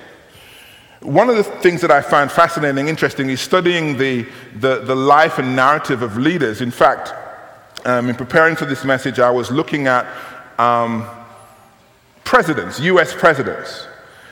One 1.02 1.30
of 1.30 1.36
the 1.36 1.44
things 1.44 1.82
that 1.82 1.92
I 1.92 2.02
find 2.02 2.32
fascinating, 2.32 2.88
interesting, 2.88 3.30
is 3.30 3.40
studying 3.40 3.98
the, 3.98 4.26
the, 4.56 4.80
the 4.80 4.96
life 4.96 5.38
and 5.38 5.56
narrative 5.56 6.02
of 6.02 6.18
leaders. 6.18 6.62
In 6.62 6.72
fact, 6.72 7.14
um, 7.86 8.10
in 8.10 8.16
preparing 8.16 8.56
for 8.56 8.66
this 8.66 8.84
message, 8.84 9.20
I 9.20 9.30
was 9.30 9.52
looking 9.52 9.88
at 9.88 10.08
um, 10.58 11.08
presidents, 12.24 12.80
US 12.80 13.14
presidents. 13.14 13.88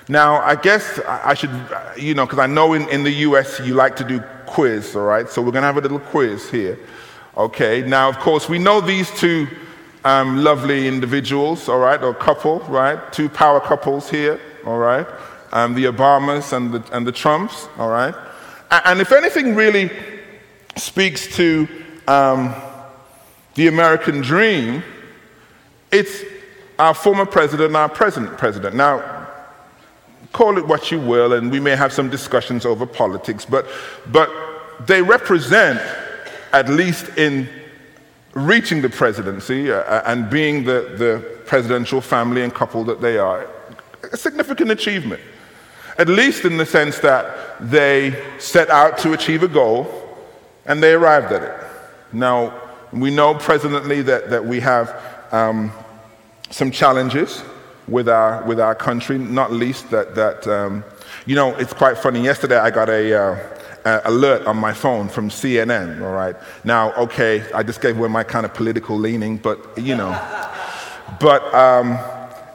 Now, 0.09 0.41
I 0.41 0.55
guess 0.55 0.99
I 1.07 1.33
should, 1.33 1.51
you 1.97 2.13
know, 2.13 2.25
because 2.25 2.39
I 2.39 2.47
know 2.47 2.73
in, 2.73 2.89
in 2.89 3.03
the 3.03 3.11
US 3.27 3.59
you 3.59 3.75
like 3.75 3.95
to 3.97 4.03
do 4.03 4.19
quiz, 4.45 4.95
all 4.95 5.03
right? 5.03 5.29
So 5.29 5.41
we're 5.41 5.51
going 5.51 5.61
to 5.61 5.67
have 5.67 5.77
a 5.77 5.81
little 5.81 5.99
quiz 5.99 6.49
here. 6.49 6.77
Okay, 7.37 7.81
now, 7.81 8.09
of 8.09 8.17
course, 8.19 8.49
we 8.49 8.59
know 8.59 8.81
these 8.81 9.09
two 9.11 9.47
um, 10.05 10.43
lovely 10.43 10.87
individuals, 10.87 11.69
all 11.69 11.79
right, 11.79 12.01
or 12.01 12.13
couple, 12.13 12.59
right? 12.61 13.11
Two 13.13 13.29
power 13.29 13.59
couples 13.59 14.09
here, 14.09 14.39
all 14.65 14.77
right? 14.77 15.07
um, 15.53 15.75
the 15.75 15.85
Obamas 15.85 16.51
and 16.51 16.73
the, 16.73 16.83
and 16.91 17.07
the 17.07 17.11
Trumps, 17.11 17.69
all 17.77 17.89
right? 17.89 18.13
And 18.85 18.99
if 18.99 19.11
anything 19.11 19.55
really 19.55 19.91
speaks 20.75 21.33
to 21.37 21.67
um, 22.07 22.53
the 23.53 23.67
American 23.67 24.21
dream, 24.21 24.83
it's 25.91 26.23
our 26.79 26.95
former 26.95 27.27
president 27.27 27.67
and 27.67 27.77
our 27.77 27.87
present 27.87 28.35
president. 28.35 28.75
Now, 28.75 29.27
call 30.31 30.57
it 30.57 30.67
what 30.67 30.91
you 30.91 30.99
will, 30.99 31.33
and 31.33 31.51
we 31.51 31.59
may 31.59 31.75
have 31.75 31.93
some 31.93 32.09
discussions 32.09 32.65
over 32.65 32.87
politics, 32.87 33.45
but, 33.45 33.67
but 34.07 34.31
they 34.87 35.03
represent, 35.03 35.79
at 36.51 36.67
least 36.67 37.15
in 37.15 37.47
reaching 38.33 38.81
the 38.81 38.89
presidency 38.89 39.71
uh, 39.71 40.01
and 40.11 40.29
being 40.29 40.63
the, 40.63 40.95
the 40.97 41.39
presidential 41.45 42.01
family 42.01 42.41
and 42.41 42.53
couple 42.53 42.83
that 42.83 43.01
they 43.01 43.17
are, 43.17 43.47
a 44.11 44.17
significant 44.17 44.71
achievement. 44.71 45.21
At 45.97 46.07
least 46.07 46.43
in 46.43 46.57
the 46.57 46.65
sense 46.65 46.97
that 46.99 47.57
they 47.59 48.21
set 48.39 48.69
out 48.69 48.97
to 48.99 49.13
achieve 49.13 49.43
a 49.43 49.47
goal 49.47 49.87
and 50.65 50.81
they 50.81 50.93
arrived 50.93 51.31
at 51.31 51.43
it. 51.43 51.53
Now, 52.11 52.59
we 52.91 53.13
know 53.13 53.35
presently 53.35 54.01
that, 54.03 54.29
that 54.29 54.43
we 54.43 54.59
have 54.61 54.99
um, 55.31 55.71
some 56.49 56.71
challenges 56.71 57.43
with 57.87 58.09
our, 58.09 58.43
with 58.45 58.59
our 58.59 58.73
country, 58.73 59.17
not 59.17 59.51
least 59.51 59.89
that, 59.91 60.15
that 60.15 60.47
um, 60.47 60.83
you 61.25 61.35
know, 61.35 61.55
it's 61.55 61.73
quite 61.73 61.97
funny. 61.97 62.23
Yesterday 62.23 62.57
I 62.57 62.71
got 62.71 62.89
a, 62.89 63.13
uh, 63.13 63.57
alert 63.85 64.45
on 64.47 64.57
my 64.57 64.73
phone 64.73 65.09
from 65.09 65.29
CNN, 65.29 66.01
all 66.01 66.13
right? 66.13 66.35
Now, 66.63 66.93
okay, 66.93 67.43
I 67.53 67.63
just 67.63 67.81
gave 67.81 67.97
away 67.97 68.09
my 68.09 68.23
kind 68.23 68.45
of 68.45 68.53
political 68.53 68.97
leaning, 68.97 69.37
but, 69.37 69.77
you 69.77 69.95
know. 69.95 70.11
but 71.19 71.53
um, 71.53 71.97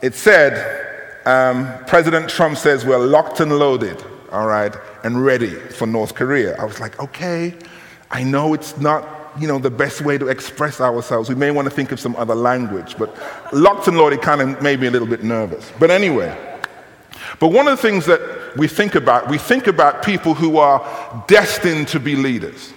it 0.02 0.14
said, 0.14 0.86
um, 1.26 1.72
President 1.86 2.28
Trump 2.28 2.56
says 2.56 2.84
we're 2.84 2.98
locked 2.98 3.40
and 3.40 3.58
loaded, 3.58 4.02
all 4.32 4.46
right, 4.46 4.74
and 5.04 5.24
ready 5.24 5.54
for 5.54 5.86
North 5.86 6.14
Korea. 6.14 6.56
I 6.56 6.64
was 6.64 6.80
like, 6.80 6.98
okay, 7.00 7.54
I 8.10 8.24
know 8.24 8.54
it's 8.54 8.78
not 8.78 9.16
you 9.38 9.46
know, 9.46 9.58
the 9.58 9.70
best 9.70 10.00
way 10.00 10.18
to 10.18 10.28
express 10.28 10.80
ourselves. 10.80 11.28
We 11.28 11.34
may 11.34 11.50
want 11.50 11.66
to 11.66 11.70
think 11.70 11.92
of 11.92 12.00
some 12.00 12.16
other 12.16 12.34
language, 12.34 12.96
but 12.98 13.14
locked 13.52 13.86
and 13.86 13.96
loaded 13.96 14.20
kind 14.20 14.40
of 14.40 14.60
made 14.62 14.80
me 14.80 14.88
a 14.88 14.90
little 14.90 15.06
bit 15.06 15.22
nervous. 15.22 15.70
But 15.78 15.90
anyway, 15.90 16.36
but 17.40 17.48
one 17.48 17.68
of 17.68 17.76
the 17.76 17.82
things 17.82 18.06
that 18.06 18.56
we 18.56 18.66
think 18.66 18.94
about, 18.94 19.28
we 19.28 19.38
think 19.38 19.66
about 19.66 20.02
people 20.02 20.34
who 20.34 20.58
are 20.58 21.24
destined 21.28 21.88
to 21.88 22.00
be 22.00 22.16
leaders. 22.16 22.72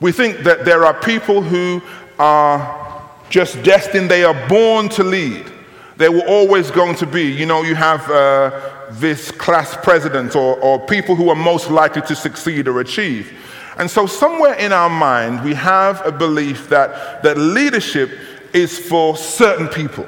We 0.00 0.12
think 0.12 0.38
that 0.40 0.64
there 0.64 0.84
are 0.84 0.94
people 0.94 1.42
who 1.42 1.82
are 2.18 3.08
just 3.30 3.62
destined, 3.62 4.10
they 4.10 4.24
are 4.24 4.48
born 4.48 4.88
to 4.90 5.02
lead. 5.02 5.46
They 5.96 6.08
were 6.08 6.26
always 6.28 6.70
going 6.70 6.94
to 6.96 7.06
be, 7.06 7.24
you 7.24 7.44
know, 7.44 7.62
you 7.62 7.74
have 7.74 8.08
uh, 8.08 8.88
this 8.92 9.32
class 9.32 9.76
president 9.82 10.36
or, 10.36 10.56
or 10.60 10.78
people 10.86 11.16
who 11.16 11.28
are 11.28 11.34
most 11.34 11.70
likely 11.70 12.02
to 12.02 12.14
succeed 12.14 12.68
or 12.68 12.80
achieve. 12.80 13.32
And 13.78 13.90
so, 13.90 14.06
somewhere 14.06 14.54
in 14.54 14.72
our 14.72 14.88
mind, 14.88 15.42
we 15.44 15.54
have 15.54 16.04
a 16.06 16.12
belief 16.12 16.68
that, 16.68 17.22
that 17.24 17.36
leadership 17.36 18.10
is 18.52 18.78
for 18.78 19.16
certain 19.16 19.68
people. 19.68 20.06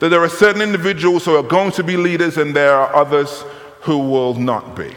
That 0.00 0.10
there 0.10 0.20
are 0.22 0.28
certain 0.28 0.62
individuals 0.62 1.24
who 1.24 1.36
are 1.36 1.42
going 1.42 1.72
to 1.72 1.82
be 1.82 1.96
leaders 1.96 2.36
and 2.36 2.54
there 2.54 2.74
are 2.74 2.94
others 2.94 3.44
who 3.80 3.98
will 3.98 4.34
not 4.34 4.76
be. 4.76 4.94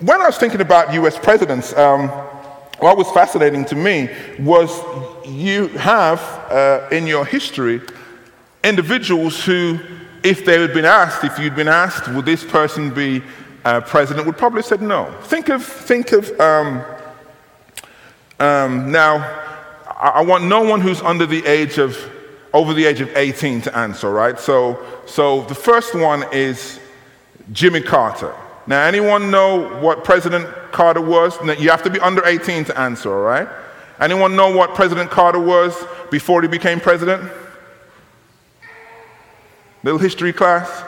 When 0.00 0.20
I 0.20 0.26
was 0.26 0.38
thinking 0.38 0.60
about 0.60 0.92
US 0.94 1.18
presidents, 1.18 1.76
um, 1.76 2.08
what 2.78 2.96
was 2.96 3.10
fascinating 3.10 3.64
to 3.66 3.76
me 3.76 4.08
was 4.38 4.82
you 5.26 5.68
have 5.68 6.20
uh, 6.50 6.88
in 6.90 7.06
your 7.06 7.24
history 7.24 7.80
individuals 8.62 9.44
who, 9.44 9.78
if 10.22 10.44
they 10.44 10.60
had 10.60 10.72
been 10.72 10.84
asked, 10.84 11.24
if 11.24 11.38
you'd 11.38 11.54
been 11.54 11.68
asked, 11.68 12.08
would 12.08 12.24
this 12.24 12.42
person 12.42 12.92
be 12.92 13.22
uh, 13.64 13.80
president 13.80 14.26
would 14.26 14.36
probably 14.36 14.58
have 14.58 14.66
said 14.66 14.82
no. 14.82 15.10
Think 15.22 15.48
of, 15.48 15.64
think 15.64 16.12
of 16.12 16.38
um, 16.38 16.84
um, 18.40 18.90
now, 18.90 19.16
I, 19.88 20.12
I, 20.16 20.20
want 20.22 20.44
no 20.44 20.62
one 20.62 20.80
who's 20.80 21.00
under 21.00 21.24
the 21.24 21.44
age 21.46 21.78
of, 21.78 21.96
over 22.54 22.72
the 22.72 22.86
age 22.86 23.02
of 23.02 23.14
18 23.14 23.60
to 23.62 23.76
answer, 23.76 24.10
right? 24.10 24.40
So, 24.40 24.82
so 25.04 25.42
the 25.42 25.54
first 25.54 25.94
one 25.94 26.24
is 26.32 26.80
Jimmy 27.52 27.82
Carter. 27.82 28.34
Now, 28.66 28.86
anyone 28.86 29.30
know 29.30 29.78
what 29.80 30.02
President 30.04 30.48
Carter 30.72 31.02
was? 31.02 31.38
You 31.60 31.68
have 31.68 31.82
to 31.82 31.90
be 31.90 32.00
under 32.00 32.24
18 32.24 32.64
to 32.66 32.80
answer, 32.80 33.12
all 33.12 33.22
right? 33.22 33.48
Anyone 34.00 34.34
know 34.34 34.56
what 34.56 34.74
President 34.74 35.10
Carter 35.10 35.38
was 35.38 35.76
before 36.10 36.40
he 36.40 36.48
became 36.48 36.80
president? 36.80 37.30
Little 39.82 40.00
history 40.00 40.32
class? 40.32 40.82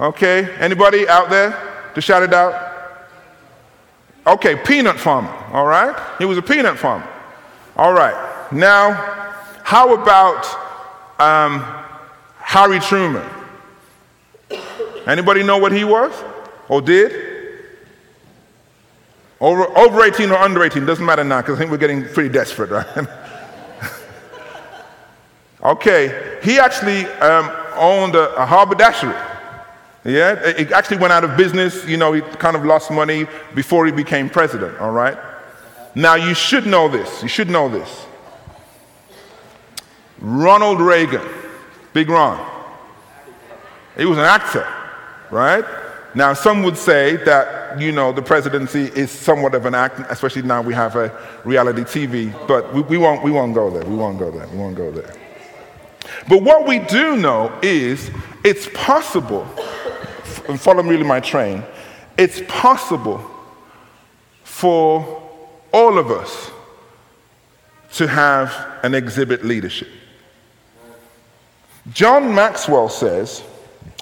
Okay, 0.00 0.50
anybody 0.58 1.06
out 1.06 1.28
there? 1.28 1.68
to 1.98 2.02
shout 2.02 2.22
it 2.22 2.32
out? 2.32 2.54
Okay, 4.24 4.54
peanut 4.54 5.00
farmer, 5.00 5.34
all 5.52 5.66
right? 5.66 5.96
He 6.18 6.24
was 6.24 6.38
a 6.38 6.42
peanut 6.42 6.78
farmer. 6.78 7.08
All 7.76 7.92
right. 7.92 8.52
Now, 8.52 8.92
how 9.64 9.94
about 9.94 10.67
um, 11.18 11.60
Harry 12.38 12.80
Truman? 12.80 13.28
Anybody 15.06 15.42
know 15.42 15.58
what 15.58 15.72
he 15.72 15.84
was 15.84 16.12
or 16.68 16.80
did? 16.80 17.28
Over, 19.40 19.66
over 19.78 20.02
18 20.02 20.30
or 20.30 20.36
under 20.36 20.62
18, 20.64 20.84
doesn't 20.84 21.04
matter 21.04 21.24
now 21.24 21.40
because 21.40 21.56
I 21.56 21.58
think 21.58 21.70
we're 21.70 21.78
getting 21.78 22.04
pretty 22.04 22.28
desperate, 22.28 22.70
right? 22.70 23.08
okay, 25.62 26.38
he 26.42 26.58
actually 26.58 27.06
um, 27.20 27.50
owned 27.74 28.16
a, 28.16 28.34
a 28.34 28.44
haberdashery. 28.44 29.14
Yeah, 30.04 30.34
it 30.34 30.72
actually 30.72 30.98
went 30.98 31.12
out 31.12 31.24
of 31.24 31.36
business. 31.36 31.86
You 31.86 31.98
know, 31.98 32.12
he 32.12 32.20
kind 32.20 32.56
of 32.56 32.64
lost 32.64 32.90
money 32.90 33.26
before 33.54 33.86
he 33.86 33.92
became 33.92 34.30
president, 34.30 34.78
all 34.78 34.92
right? 34.92 35.18
Now, 35.94 36.14
you 36.14 36.34
should 36.34 36.66
know 36.66 36.88
this. 36.88 37.22
You 37.22 37.28
should 37.28 37.50
know 37.50 37.68
this. 37.68 38.06
Ronald 40.20 40.80
Reagan, 40.80 41.26
Big 41.92 42.08
Ron, 42.08 42.44
he 43.96 44.04
was 44.04 44.18
an 44.18 44.24
actor, 44.24 44.66
right? 45.30 45.64
Now, 46.14 46.32
some 46.32 46.62
would 46.62 46.76
say 46.76 47.16
that, 47.24 47.80
you 47.80 47.92
know, 47.92 48.12
the 48.12 48.22
presidency 48.22 48.84
is 48.84 49.10
somewhat 49.10 49.54
of 49.54 49.66
an 49.66 49.74
act, 49.74 50.00
especially 50.10 50.42
now 50.42 50.62
we 50.62 50.74
have 50.74 50.96
a 50.96 51.12
reality 51.44 51.82
TV, 51.82 52.32
but 52.48 52.72
we, 52.72 52.82
we, 52.82 52.98
won't, 52.98 53.22
we 53.22 53.30
won't 53.30 53.54
go 53.54 53.70
there. 53.70 53.84
We 53.84 53.94
won't 53.94 54.18
go 54.18 54.30
there. 54.30 54.48
We 54.48 54.58
won't 54.58 54.76
go 54.76 54.90
there. 54.90 55.14
But 56.28 56.42
what 56.42 56.66
we 56.66 56.78
do 56.78 57.16
know 57.16 57.56
is 57.62 58.10
it's 58.44 58.68
possible 58.72 59.46
and 60.48 60.58
follow 60.60 60.82
really 60.82 61.04
my 61.04 61.20
train, 61.20 61.62
it's 62.16 62.40
possible 62.48 63.22
for 64.42 65.22
all 65.72 65.98
of 65.98 66.10
us 66.10 66.50
to 67.92 68.08
have 68.08 68.80
an 68.82 68.94
exhibit 68.94 69.44
leadership. 69.44 69.88
John 71.92 72.34
Maxwell 72.34 72.88
says, 72.88 73.42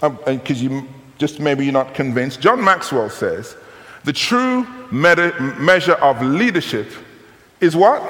because 0.01 0.23
um, 0.27 0.41
you 0.57 0.89
just 1.19 1.41
maybe 1.41 1.65
you're 1.65 1.73
not 1.73 1.95
convinced, 1.95 2.41
John 2.41 2.63
Maxwell 2.63 3.11
says, 3.11 3.57
the 4.05 4.13
true 4.13 4.67
measure 4.91 5.95
of 5.95 6.23
leadership 6.23 6.91
is 7.61 7.75
what? 7.75 8.03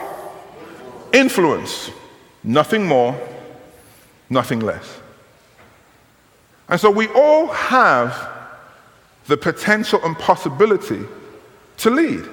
Influence. 1.12 1.90
Nothing 2.42 2.86
more, 2.86 3.18
nothing 4.30 4.60
less. 4.60 5.00
And 6.68 6.80
so 6.80 6.90
we 6.90 7.08
all 7.08 7.46
have 7.48 8.34
the 9.26 9.36
potential 9.36 10.00
and 10.04 10.16
possibility 10.18 11.04
to 11.78 11.90
lead. 11.90 12.24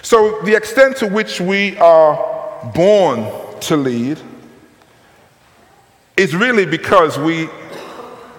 So, 0.00 0.40
the 0.42 0.54
extent 0.54 0.96
to 0.98 1.06
which 1.06 1.40
we 1.40 1.76
are 1.76 2.70
born 2.74 3.30
to 3.60 3.76
lead 3.76 4.18
is 6.16 6.34
really 6.34 6.66
because 6.66 7.18
we 7.18 7.48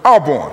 are 0.04 0.20
born. 0.20 0.52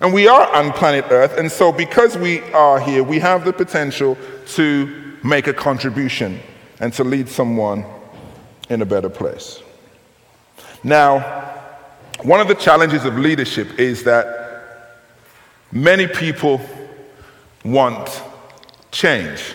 And 0.00 0.12
we 0.12 0.28
are 0.28 0.54
on 0.54 0.72
planet 0.72 1.06
Earth, 1.10 1.38
and 1.38 1.50
so 1.50 1.72
because 1.72 2.18
we 2.18 2.40
are 2.52 2.80
here, 2.80 3.02
we 3.02 3.18
have 3.20 3.44
the 3.44 3.52
potential 3.52 4.18
to 4.48 5.18
make 5.22 5.46
a 5.46 5.54
contribution 5.54 6.40
and 6.80 6.92
to 6.94 7.04
lead 7.04 7.28
someone 7.28 7.84
in 8.68 8.82
a 8.82 8.84
better 8.84 9.08
place. 9.08 9.62
Now, 10.82 11.20
one 12.22 12.40
of 12.40 12.48
the 12.48 12.54
challenges 12.54 13.04
of 13.04 13.18
leadership 13.18 13.78
is 13.78 14.04
that 14.04 14.78
many 15.72 16.06
people 16.06 16.60
want 17.64 18.22
change. 18.90 19.54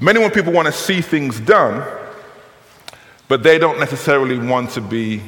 Many 0.00 0.28
people 0.30 0.52
want 0.52 0.66
to 0.66 0.72
see 0.72 1.00
things 1.00 1.38
done, 1.40 1.86
but 3.28 3.42
they 3.42 3.58
don't 3.58 3.78
necessarily 3.78 4.38
want 4.38 4.70
to 4.70 4.80
be 4.80 5.22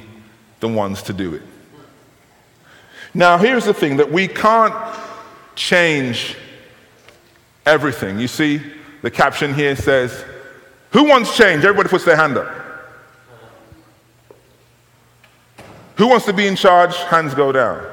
the 0.62 0.68
ones 0.68 1.02
to 1.02 1.12
do 1.12 1.34
it. 1.34 1.42
Now, 3.12 3.36
here's 3.36 3.66
the 3.66 3.74
thing 3.74 3.98
that 3.98 4.10
we 4.10 4.28
can't 4.28 4.72
change 5.56 6.36
everything. 7.66 8.18
You 8.18 8.28
see, 8.28 8.62
the 9.02 9.10
caption 9.10 9.52
here 9.52 9.76
says, 9.76 10.24
Who 10.92 11.04
wants 11.04 11.36
change? 11.36 11.64
Everybody 11.64 11.88
puts 11.90 12.04
their 12.04 12.16
hand 12.16 12.38
up. 12.38 12.48
Who 15.96 16.08
wants 16.08 16.26
to 16.26 16.32
be 16.32 16.46
in 16.46 16.56
charge? 16.56 16.96
Hands 16.96 17.34
go 17.34 17.50
down. 17.52 17.84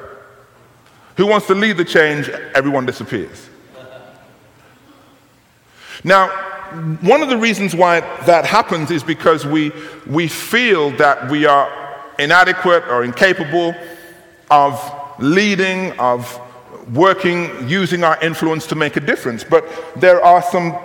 Who 1.16 1.26
wants 1.26 1.48
to 1.48 1.54
lead 1.54 1.76
the 1.76 1.84
change? 1.84 2.28
Everyone 2.54 2.86
disappears. 2.86 3.50
Now, 6.04 6.28
one 7.00 7.20
of 7.20 7.28
the 7.28 7.36
reasons 7.36 7.74
why 7.74 8.00
that 8.26 8.46
happens 8.46 8.92
is 8.92 9.02
because 9.02 9.44
we, 9.44 9.72
we 10.06 10.28
feel 10.28 10.92
that 10.92 11.28
we 11.28 11.44
are 11.46 11.79
inadequate 12.20 12.84
or 12.88 13.04
incapable 13.04 13.74
of 14.50 14.78
leading, 15.18 15.98
of 15.98 16.40
working, 16.94 17.68
using 17.68 18.04
our 18.04 18.20
influence 18.22 18.66
to 18.68 18.74
make 18.74 18.96
a 18.96 19.00
difference. 19.00 19.44
But 19.44 19.64
there 19.96 20.22
are 20.24 20.42
some 20.42 20.76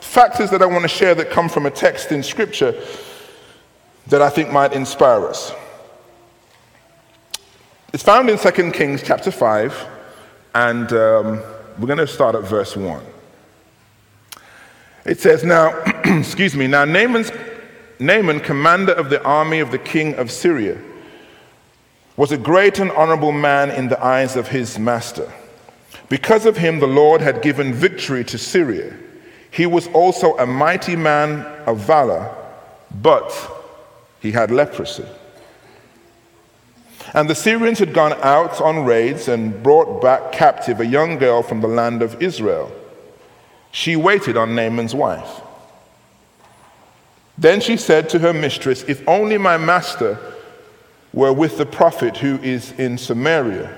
factors 0.00 0.50
that 0.50 0.62
I 0.62 0.66
want 0.66 0.82
to 0.82 0.88
share 0.88 1.14
that 1.14 1.30
come 1.30 1.48
from 1.48 1.66
a 1.66 1.70
text 1.70 2.12
in 2.12 2.22
Scripture 2.22 2.74
that 4.06 4.22
I 4.22 4.30
think 4.30 4.50
might 4.50 4.72
inspire 4.72 5.26
us. 5.26 5.52
It's 7.92 8.02
found 8.02 8.28
in 8.30 8.38
2 8.38 8.72
Kings 8.72 9.02
chapter 9.02 9.30
5, 9.30 9.86
and 10.54 10.92
um, 10.92 11.42
we're 11.78 11.86
going 11.86 11.98
to 11.98 12.06
start 12.06 12.34
at 12.34 12.44
verse 12.44 12.76
1. 12.76 13.02
It 15.04 15.20
says, 15.20 15.42
Now, 15.42 15.82
excuse 16.04 16.54
me, 16.54 16.66
now 16.66 16.84
Naaman's, 16.84 17.30
Naaman, 17.98 18.40
commander 18.40 18.92
of 18.92 19.10
the 19.10 19.22
army 19.24 19.60
of 19.60 19.70
the 19.70 19.78
king 19.78 20.14
of 20.14 20.30
Syria, 20.30 20.78
was 22.16 22.32
a 22.32 22.38
great 22.38 22.78
and 22.78 22.90
honorable 22.92 23.32
man 23.32 23.70
in 23.70 23.88
the 23.88 24.04
eyes 24.04 24.36
of 24.36 24.48
his 24.48 24.78
master. 24.78 25.32
Because 26.08 26.46
of 26.46 26.56
him, 26.56 26.80
the 26.80 26.86
Lord 26.86 27.20
had 27.20 27.42
given 27.42 27.72
victory 27.72 28.24
to 28.24 28.38
Syria. 28.38 28.94
He 29.50 29.66
was 29.66 29.88
also 29.88 30.36
a 30.36 30.46
mighty 30.46 30.96
man 30.96 31.40
of 31.66 31.78
valor, 31.78 32.34
but 33.02 33.32
he 34.20 34.32
had 34.32 34.50
leprosy. 34.50 35.06
And 37.14 37.28
the 37.28 37.34
Syrians 37.34 37.78
had 37.78 37.94
gone 37.94 38.14
out 38.22 38.60
on 38.60 38.84
raids 38.84 39.28
and 39.28 39.62
brought 39.62 40.02
back 40.02 40.32
captive 40.32 40.80
a 40.80 40.86
young 40.86 41.18
girl 41.18 41.42
from 41.42 41.60
the 41.60 41.68
land 41.68 42.02
of 42.02 42.22
Israel. 42.22 42.70
She 43.70 43.96
waited 43.96 44.36
on 44.36 44.54
Naaman's 44.54 44.94
wife. 44.94 45.40
Then 47.38 47.60
she 47.60 47.76
said 47.76 48.08
to 48.10 48.18
her 48.18 48.32
mistress, 48.32 48.82
If 48.82 49.06
only 49.08 49.38
my 49.38 49.56
master 49.56 50.18
were 51.12 51.32
with 51.32 51.56
the 51.56 51.66
prophet 51.66 52.16
who 52.16 52.38
is 52.38 52.72
in 52.72 52.98
Samaria, 52.98 53.74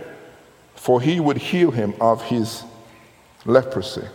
for 0.74 1.00
he 1.00 1.20
would 1.20 1.36
heal 1.36 1.70
him 1.70 1.94
of 2.00 2.22
his 2.22 2.64
leprosy. 3.44 4.06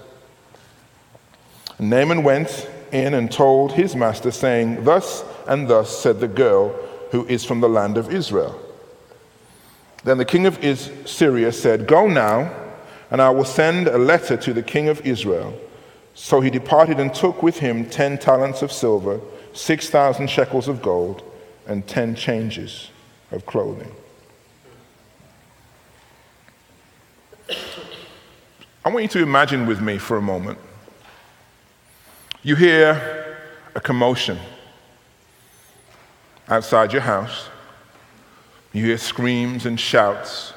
Naaman 1.78 2.24
went 2.24 2.68
in 2.92 3.14
and 3.14 3.32
told 3.32 3.74
his 3.74 3.96
master, 3.96 4.32
saying, 4.32 4.84
Thus 4.84 5.24
and 5.48 5.68
thus 5.68 5.96
said 5.96 6.20
the 6.20 6.28
girl 6.28 6.70
who 7.12 7.26
is 7.28 7.46
from 7.46 7.62
the 7.62 7.70
land 7.70 7.98
of 7.98 8.12
Israel. 8.12 8.60
Then 10.04 10.18
the 10.18 10.26
king 10.26 10.46
of 10.48 10.60
Syria 11.08 11.52
said, 11.52 11.88
Go 11.88 12.08
now, 12.08 12.52
and 13.12 13.22
I 13.22 13.30
will 13.30 13.46
send 13.46 13.88
a 13.88 13.98
letter 13.98 14.38
to 14.38 14.54
the 14.54 14.64
king 14.64 14.88
of 14.88 15.06
Israel. 15.06 15.54
So 16.16 16.42
he 16.42 16.50
departed 16.50 17.00
and 17.00 17.14
took 17.14 17.44
with 17.44 17.60
him 17.60 17.90
ten 17.90 18.18
talents 18.18 18.62
of 18.62 18.72
silver, 18.72 19.20
six 19.56 19.90
thousand 19.90 20.30
shekels 20.30 20.68
of 20.68 20.82
gold, 20.82 21.24
and 21.66 21.88
ten 21.88 22.14
changes 22.14 22.92
of 23.32 23.46
clothing. 23.46 23.92
I 28.84 28.90
want 28.90 29.02
you 29.02 29.10
to 29.10 29.24
imagine 29.24 29.66
with 29.66 29.82
me 29.82 29.98
for 29.98 30.18
a 30.18 30.22
moment. 30.22 30.60
You 32.44 32.56
hear 32.56 33.38
a 33.74 33.82
commotion 33.82 34.38
outside 36.48 36.94
your 36.94 37.02
house. 37.02 37.50
You 38.74 38.86
hear 38.86 38.98
screams 39.00 39.66
and 39.66 39.80
shouts. 39.80 40.54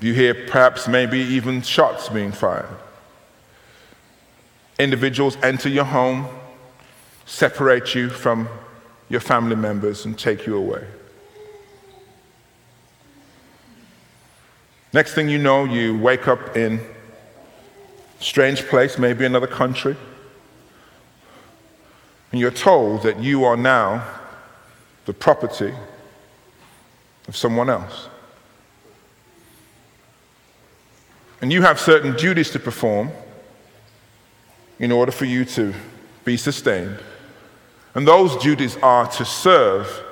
You 0.00 0.12
hear 0.12 0.34
perhaps 0.46 0.86
maybe 0.86 1.18
even 1.18 1.62
shots 1.62 2.08
being 2.08 2.30
fired. 2.30 2.68
Individuals 4.78 5.36
enter 5.42 5.68
your 5.68 5.84
home, 5.84 6.26
separate 7.26 7.94
you 7.94 8.08
from 8.08 8.48
your 9.08 9.20
family 9.20 9.56
members, 9.56 10.04
and 10.04 10.18
take 10.18 10.46
you 10.46 10.56
away. 10.56 10.84
Next 14.92 15.14
thing 15.14 15.28
you 15.28 15.38
know, 15.38 15.64
you 15.64 15.98
wake 15.98 16.28
up 16.28 16.56
in 16.56 16.78
a 16.78 18.22
strange 18.22 18.62
place, 18.66 18.98
maybe 18.98 19.24
another 19.24 19.46
country, 19.46 19.96
and 22.32 22.40
you're 22.40 22.50
told 22.50 23.02
that 23.02 23.20
you 23.20 23.44
are 23.44 23.56
now 23.56 24.04
the 25.04 25.12
property 25.12 25.72
of 27.28 27.36
someone 27.36 27.70
else. 27.70 28.08
And 31.40 31.52
you 31.52 31.62
have 31.62 31.78
certain 31.78 32.16
duties 32.16 32.50
to 32.50 32.58
perform 32.58 33.10
in 34.78 34.92
order 34.92 35.12
for 35.12 35.24
you 35.24 35.44
to 35.44 35.74
be 36.24 36.36
sustained. 36.36 36.98
And 37.94 38.06
those 38.06 38.36
duties 38.36 38.76
are 38.78 39.06
to 39.12 39.24
serve 39.24 40.02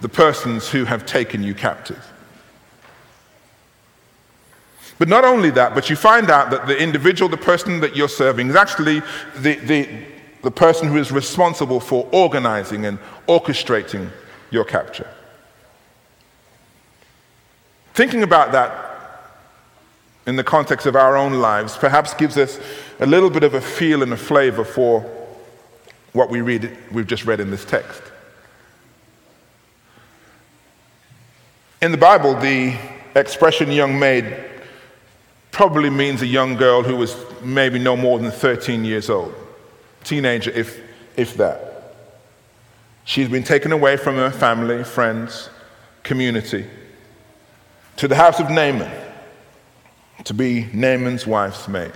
the 0.00 0.08
persons 0.08 0.68
who 0.68 0.84
have 0.84 1.06
taken 1.06 1.42
you 1.42 1.54
captive. 1.54 2.12
But 4.98 5.08
not 5.08 5.24
only 5.24 5.50
that, 5.50 5.74
but 5.74 5.90
you 5.90 5.96
find 5.96 6.30
out 6.30 6.50
that 6.50 6.66
the 6.66 6.80
individual, 6.80 7.28
the 7.28 7.36
person 7.36 7.80
that 7.80 7.96
you're 7.96 8.08
serving, 8.08 8.50
is 8.50 8.54
actually 8.54 9.00
the, 9.36 9.56
the, 9.56 9.88
the 10.42 10.50
person 10.50 10.88
who 10.88 10.96
is 10.96 11.10
responsible 11.10 11.80
for 11.80 12.08
organizing 12.12 12.86
and 12.86 12.98
orchestrating 13.26 14.10
your 14.50 14.64
capture. 14.64 15.08
Thinking 17.94 18.22
about 18.22 18.52
that 18.52 18.91
in 20.26 20.36
the 20.36 20.44
context 20.44 20.86
of 20.86 20.96
our 20.96 21.16
own 21.16 21.34
lives 21.34 21.76
perhaps 21.76 22.14
gives 22.14 22.36
us 22.36 22.60
a 23.00 23.06
little 23.06 23.30
bit 23.30 23.42
of 23.42 23.54
a 23.54 23.60
feel 23.60 24.02
and 24.02 24.12
a 24.12 24.16
flavor 24.16 24.64
for 24.64 25.00
what 26.12 26.30
we 26.30 26.40
read, 26.40 26.76
we've 26.92 27.06
just 27.06 27.24
read 27.24 27.40
in 27.40 27.50
this 27.50 27.64
text. 27.64 28.02
In 31.80 31.90
the 31.90 31.98
Bible, 31.98 32.34
the 32.34 32.76
expression 33.16 33.72
young 33.72 33.98
maid 33.98 34.44
probably 35.50 35.90
means 35.90 36.22
a 36.22 36.26
young 36.26 36.56
girl 36.56 36.82
who 36.82 36.96
was 36.96 37.16
maybe 37.42 37.78
no 37.78 37.96
more 37.96 38.18
than 38.18 38.30
13 38.30 38.84
years 38.84 39.10
old, 39.10 39.34
teenager, 40.04 40.50
if, 40.52 40.80
if 41.16 41.36
that. 41.36 41.96
She's 43.04 43.28
been 43.28 43.42
taken 43.42 43.72
away 43.72 43.96
from 43.96 44.14
her 44.14 44.30
family, 44.30 44.84
friends, 44.84 45.50
community, 46.04 46.66
to 47.96 48.06
the 48.06 48.14
house 48.14 48.38
of 48.38 48.48
Naaman 48.48 49.01
to 50.24 50.34
be 50.34 50.68
Naaman's 50.72 51.26
wife's 51.26 51.68
maid. 51.68 51.92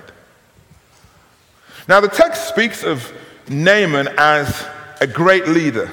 Now, 1.88 2.00
the 2.00 2.08
text 2.08 2.48
speaks 2.48 2.82
of 2.82 3.12
Naaman 3.48 4.08
as 4.18 4.66
a 5.00 5.06
great 5.06 5.46
leader, 5.46 5.88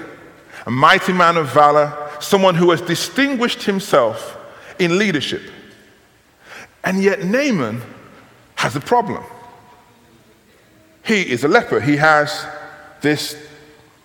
a 0.65 0.71
mighty 0.71 1.13
man 1.13 1.37
of 1.37 1.53
valor, 1.53 2.09
someone 2.19 2.55
who 2.55 2.71
has 2.71 2.81
distinguished 2.81 3.63
himself 3.63 4.37
in 4.79 4.97
leadership. 4.97 5.41
And 6.83 7.01
yet, 7.03 7.23
Naaman 7.23 7.81
has 8.55 8.75
a 8.75 8.79
problem. 8.79 9.23
He 11.03 11.21
is 11.21 11.43
a 11.43 11.47
leper, 11.47 11.79
he 11.79 11.97
has 11.97 12.45
this 13.01 13.37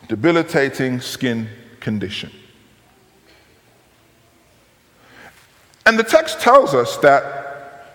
debilitating 0.08 1.00
skin 1.00 1.48
condition. 1.80 2.30
And 5.86 5.98
the 5.98 6.02
text 6.02 6.40
tells 6.40 6.74
us 6.74 6.98
that 6.98 7.47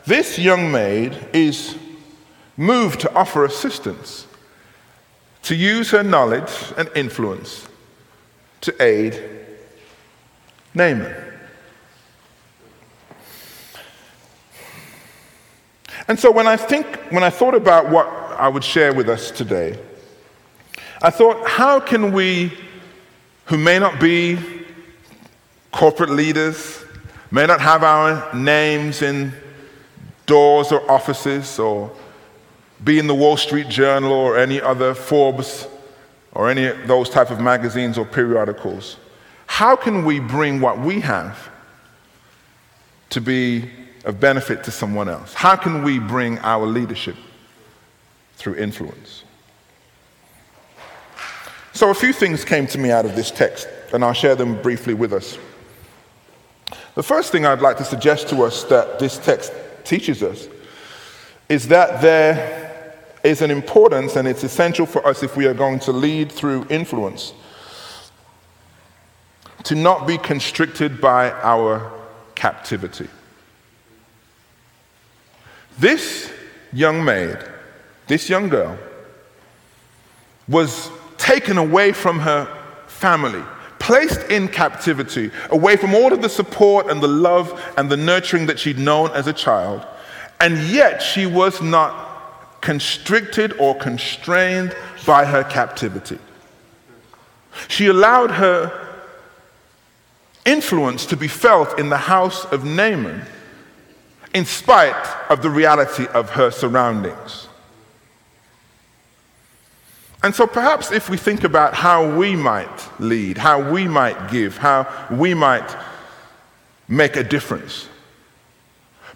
this 0.05 0.37
young 0.37 0.71
maid 0.71 1.17
is 1.33 1.77
moved 2.57 2.99
to 3.01 3.13
offer 3.13 3.45
assistance, 3.45 4.27
to 5.43 5.55
use 5.55 5.91
her 5.91 6.03
knowledge 6.03 6.51
and 6.77 6.89
influence 6.95 7.67
to 8.61 8.75
aid 8.81 9.21
Naaman. 10.73 11.13
And 16.07 16.19
so 16.19 16.31
when 16.31 16.47
I 16.47 16.57
think, 16.57 16.85
when 17.11 17.23
I 17.23 17.29
thought 17.29 17.55
about 17.55 17.89
what 17.89 18.07
I 18.07 18.47
would 18.47 18.63
share 18.63 18.93
with 18.93 19.07
us 19.07 19.31
today, 19.31 19.79
I 21.01 21.09
thought, 21.09 21.47
how 21.47 21.79
can 21.79 22.11
we, 22.11 22.57
who 23.45 23.57
may 23.57 23.79
not 23.79 23.99
be 23.99 24.37
corporate 25.71 26.09
leaders, 26.09 26.83
may 27.31 27.45
not 27.45 27.61
have 27.61 27.83
our 27.83 28.33
names 28.33 29.01
in 29.01 29.33
doors 30.25 30.71
or 30.71 30.89
offices 30.89 31.59
or 31.59 31.91
be 32.83 32.99
in 32.99 33.07
the 33.07 33.15
Wall 33.15 33.37
Street 33.37 33.69
Journal 33.69 34.11
or 34.11 34.37
any 34.37 34.61
other 34.61 34.93
Forbes 34.93 35.67
or 36.33 36.49
any 36.49 36.65
of 36.65 36.87
those 36.87 37.09
type 37.09 37.29
of 37.29 37.39
magazines 37.39 37.97
or 37.97 38.05
periodicals. 38.05 38.97
How 39.45 39.75
can 39.75 40.03
we 40.03 40.19
bring 40.19 40.59
what 40.61 40.79
we 40.79 40.99
have 41.01 41.49
to 43.11 43.21
be 43.21 43.69
of 44.05 44.19
benefit 44.19 44.63
to 44.63 44.71
someone 44.71 45.07
else? 45.07 45.33
How 45.33 45.55
can 45.55 45.83
we 45.83 45.99
bring 45.99 46.39
our 46.39 46.65
leadership 46.65 47.15
through 48.35 48.55
influence? 48.55 49.23
So, 51.73 51.89
a 51.89 51.93
few 51.93 52.13
things 52.13 52.45
came 52.45 52.67
to 52.67 52.77
me 52.77 52.91
out 52.91 53.05
of 53.05 53.15
this 53.15 53.31
text, 53.31 53.67
and 53.93 54.03
I'll 54.03 54.13
share 54.13 54.35
them 54.35 54.61
briefly 54.61 54.93
with 54.93 55.11
us. 55.11 55.37
The 56.95 57.01
first 57.01 57.31
thing 57.31 57.45
I'd 57.45 57.61
like 57.61 57.77
to 57.77 57.83
suggest 57.83 58.29
to 58.29 58.43
us 58.43 58.63
that 58.65 58.99
this 58.99 59.17
text 59.17 59.51
teaches 59.85 60.23
us 60.23 60.47
is 61.49 61.67
that 61.67 62.01
there 62.01 62.71
is 63.23 63.41
an 63.41 63.51
importance 63.51 64.15
and 64.15 64.27
it's 64.27 64.43
essential 64.43 64.85
for 64.85 65.05
us 65.07 65.23
if 65.23 65.37
we 65.37 65.45
are 65.45 65.53
going 65.53 65.79
to 65.79 65.91
lead 65.91 66.31
through 66.31 66.65
influence 66.69 67.33
to 69.63 69.75
not 69.75 70.05
be 70.05 70.17
constricted 70.17 70.99
by 70.99 71.31
our 71.31 71.91
captivity. 72.35 73.07
This 75.79 76.31
young 76.71 77.03
maid, 77.03 77.37
this 78.07 78.29
young 78.29 78.49
girl, 78.49 78.77
was 80.47 80.89
taken 81.17 81.57
away 81.57 81.93
from 81.93 82.19
her 82.19 82.45
family, 82.87 83.43
placed 83.83 84.21
in 84.31 84.47
captivity, 84.47 85.29
away 85.49 85.75
from 85.75 85.93
all 85.93 86.13
of 86.13 86.21
the 86.21 86.29
support 86.29 86.89
and 86.89 87.03
the 87.03 87.07
love 87.07 87.61
and 87.77 87.91
the 87.91 87.97
nurturing 87.97 88.45
that 88.45 88.57
she'd 88.57 88.79
known 88.79 89.11
as 89.11 89.27
a 89.27 89.33
child, 89.33 89.85
and 90.39 90.57
yet 90.69 91.01
she 91.01 91.25
was 91.25 91.61
not 91.61 92.61
constricted 92.61 93.51
or 93.59 93.75
constrained 93.75 94.73
by 95.05 95.25
her 95.25 95.43
captivity. 95.43 96.17
She 97.67 97.87
allowed 97.87 98.31
her 98.31 98.71
influence 100.45 101.05
to 101.07 101.17
be 101.17 101.27
felt 101.27 101.77
in 101.77 101.89
the 101.89 101.97
house 101.97 102.45
of 102.45 102.63
Naaman 102.63 103.21
in 104.33 104.45
spite 104.45 105.29
of 105.29 105.41
the 105.41 105.49
reality 105.49 106.07
of 106.13 106.29
her 106.29 106.51
surroundings. 106.51 107.49
And 110.23 110.33
so 110.33 110.47
perhaps 110.47 110.91
if 110.91 111.09
we 111.09 111.17
think 111.17 111.43
about 111.43 111.73
how 111.73 112.15
we 112.15 112.33
might 112.33 112.89
lead, 112.99 113.37
how 113.37 113.71
we 113.71 113.89
might 113.89 114.31
give, 114.31 114.57
how 114.57 114.87
we 115.11 115.33
might 115.33 115.75
make 116.87 117.17
a 117.17 117.23
difference, 117.23 117.89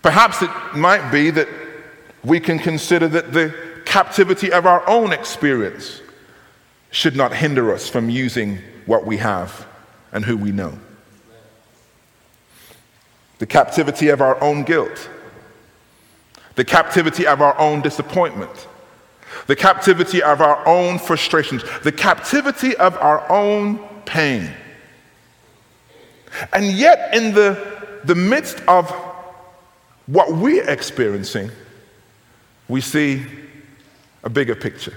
perhaps 0.01 0.41
it 0.41 0.51
might 0.75 1.09
be 1.09 1.29
that 1.31 1.47
we 2.25 2.41
can 2.41 2.59
consider 2.59 3.07
that 3.07 3.31
the 3.31 3.55
captivity 3.85 4.51
of 4.51 4.65
our 4.65 4.87
own 4.87 5.13
experience 5.13 6.01
should 6.91 7.15
not 7.15 7.33
hinder 7.33 7.73
us 7.73 7.87
from 7.87 8.09
using 8.09 8.59
what 8.85 9.05
we 9.05 9.15
have 9.15 9.65
and 10.11 10.25
who 10.25 10.35
we 10.35 10.51
know. 10.51 10.77
The 13.39 13.45
captivity 13.45 14.09
of 14.09 14.19
our 14.19 14.41
own 14.43 14.63
guilt, 14.63 15.09
the 16.55 16.65
captivity 16.65 17.25
of 17.25 17.41
our 17.41 17.57
own 17.57 17.81
disappointment 17.81 18.67
the 19.47 19.55
captivity 19.55 20.21
of 20.21 20.41
our 20.41 20.65
own 20.67 20.99
frustrations, 20.99 21.63
the 21.83 21.91
captivity 21.91 22.75
of 22.75 22.95
our 22.97 23.29
own 23.31 23.79
pain. 24.05 24.51
And 26.53 26.65
yet, 26.65 27.15
in 27.15 27.33
the, 27.33 28.01
the 28.03 28.15
midst 28.15 28.61
of 28.67 28.89
what 30.05 30.33
we're 30.33 30.69
experiencing, 30.69 31.49
we 32.67 32.81
see 32.81 33.25
a 34.23 34.29
bigger 34.29 34.55
picture. 34.55 34.95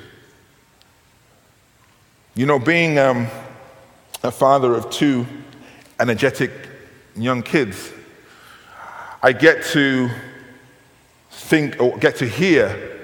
You 2.35 2.47
know, 2.47 2.59
being 2.59 2.99
um, 2.99 3.29
a 4.23 4.31
father 4.31 4.75
of 4.75 4.91
two 4.91 5.27
energetic 5.99 6.51
young 7.17 7.43
kids, 7.43 7.93
I 9.23 9.33
get 9.33 9.65
to 9.67 10.11
think 11.31 11.81
or 11.81 11.97
get 11.99 12.17
to 12.17 12.27
hear 12.27 13.00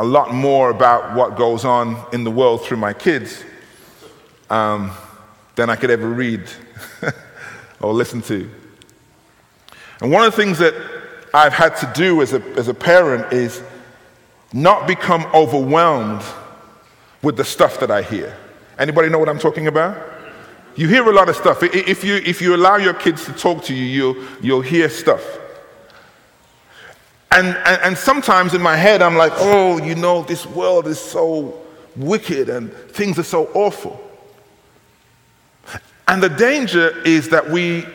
a 0.00 0.04
lot 0.04 0.32
more 0.32 0.70
about 0.70 1.14
what 1.14 1.36
goes 1.36 1.66
on 1.66 2.02
in 2.14 2.24
the 2.24 2.30
world 2.30 2.64
through 2.64 2.78
my 2.78 2.94
kids 2.94 3.44
um, 4.48 4.90
than 5.56 5.68
I 5.68 5.76
could 5.76 5.90
ever 5.90 6.08
read 6.08 6.48
or 7.82 7.92
listen 7.92 8.22
to. 8.22 8.50
And 10.00 10.10
one 10.10 10.24
of 10.24 10.34
the 10.34 10.42
things 10.42 10.56
that 10.56 10.74
I've 11.34 11.52
had 11.52 11.76
to 11.76 11.92
do 11.94 12.22
as 12.22 12.32
a, 12.32 12.42
as 12.56 12.68
a 12.68 12.72
parent 12.72 13.30
is 13.30 13.62
not 14.54 14.88
become 14.88 15.26
overwhelmed 15.34 16.22
with 17.22 17.36
the 17.36 17.44
stuff 17.44 17.78
that 17.80 17.90
I 17.90 18.00
hear. 18.00 18.34
Anybody 18.78 19.10
know 19.10 19.18
what 19.18 19.28
I'm 19.28 19.38
talking 19.38 19.66
about? 19.66 19.98
You 20.76 20.88
hear 20.88 21.06
a 21.06 21.12
lot 21.12 21.28
of 21.28 21.36
stuff. 21.36 21.62
If 21.62 22.04
you, 22.04 22.14
if 22.14 22.40
you 22.40 22.56
allow 22.56 22.76
your 22.76 22.94
kids 22.94 23.26
to 23.26 23.34
talk 23.34 23.64
to 23.64 23.74
you, 23.74 23.84
you'll, 23.84 24.26
you'll 24.40 24.62
hear 24.62 24.88
stuff. 24.88 25.22
And, 27.32 27.48
and, 27.48 27.82
and 27.82 27.98
sometimes 27.98 28.54
in 28.54 28.62
my 28.62 28.76
head, 28.76 29.02
I'm 29.02 29.16
like, 29.16 29.32
oh, 29.36 29.78
you 29.78 29.94
know, 29.94 30.22
this 30.22 30.46
world 30.46 30.88
is 30.88 30.98
so 30.98 31.60
wicked 31.96 32.48
and 32.48 32.72
things 32.72 33.18
are 33.18 33.24
so 33.24 33.46
awful. 33.54 34.00
And 36.08 36.20
the 36.20 36.28
danger 36.28 37.00
is 37.04 37.28
that 37.28 37.48
we 37.48 37.86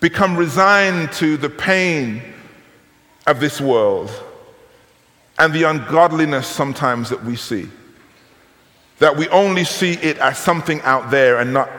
become 0.00 0.36
resigned 0.36 1.12
to 1.12 1.36
the 1.36 1.48
pain 1.48 2.20
of 3.28 3.38
this 3.38 3.60
world 3.60 4.10
and 5.38 5.52
the 5.52 5.62
ungodliness 5.62 6.46
sometimes 6.48 7.08
that 7.10 7.24
we 7.24 7.36
see. 7.36 7.68
That 8.98 9.16
we 9.16 9.28
only 9.28 9.64
see 9.64 9.92
it 9.94 10.18
as 10.18 10.36
something 10.38 10.80
out 10.82 11.10
there 11.10 11.38
and 11.38 11.52
not 11.52 11.70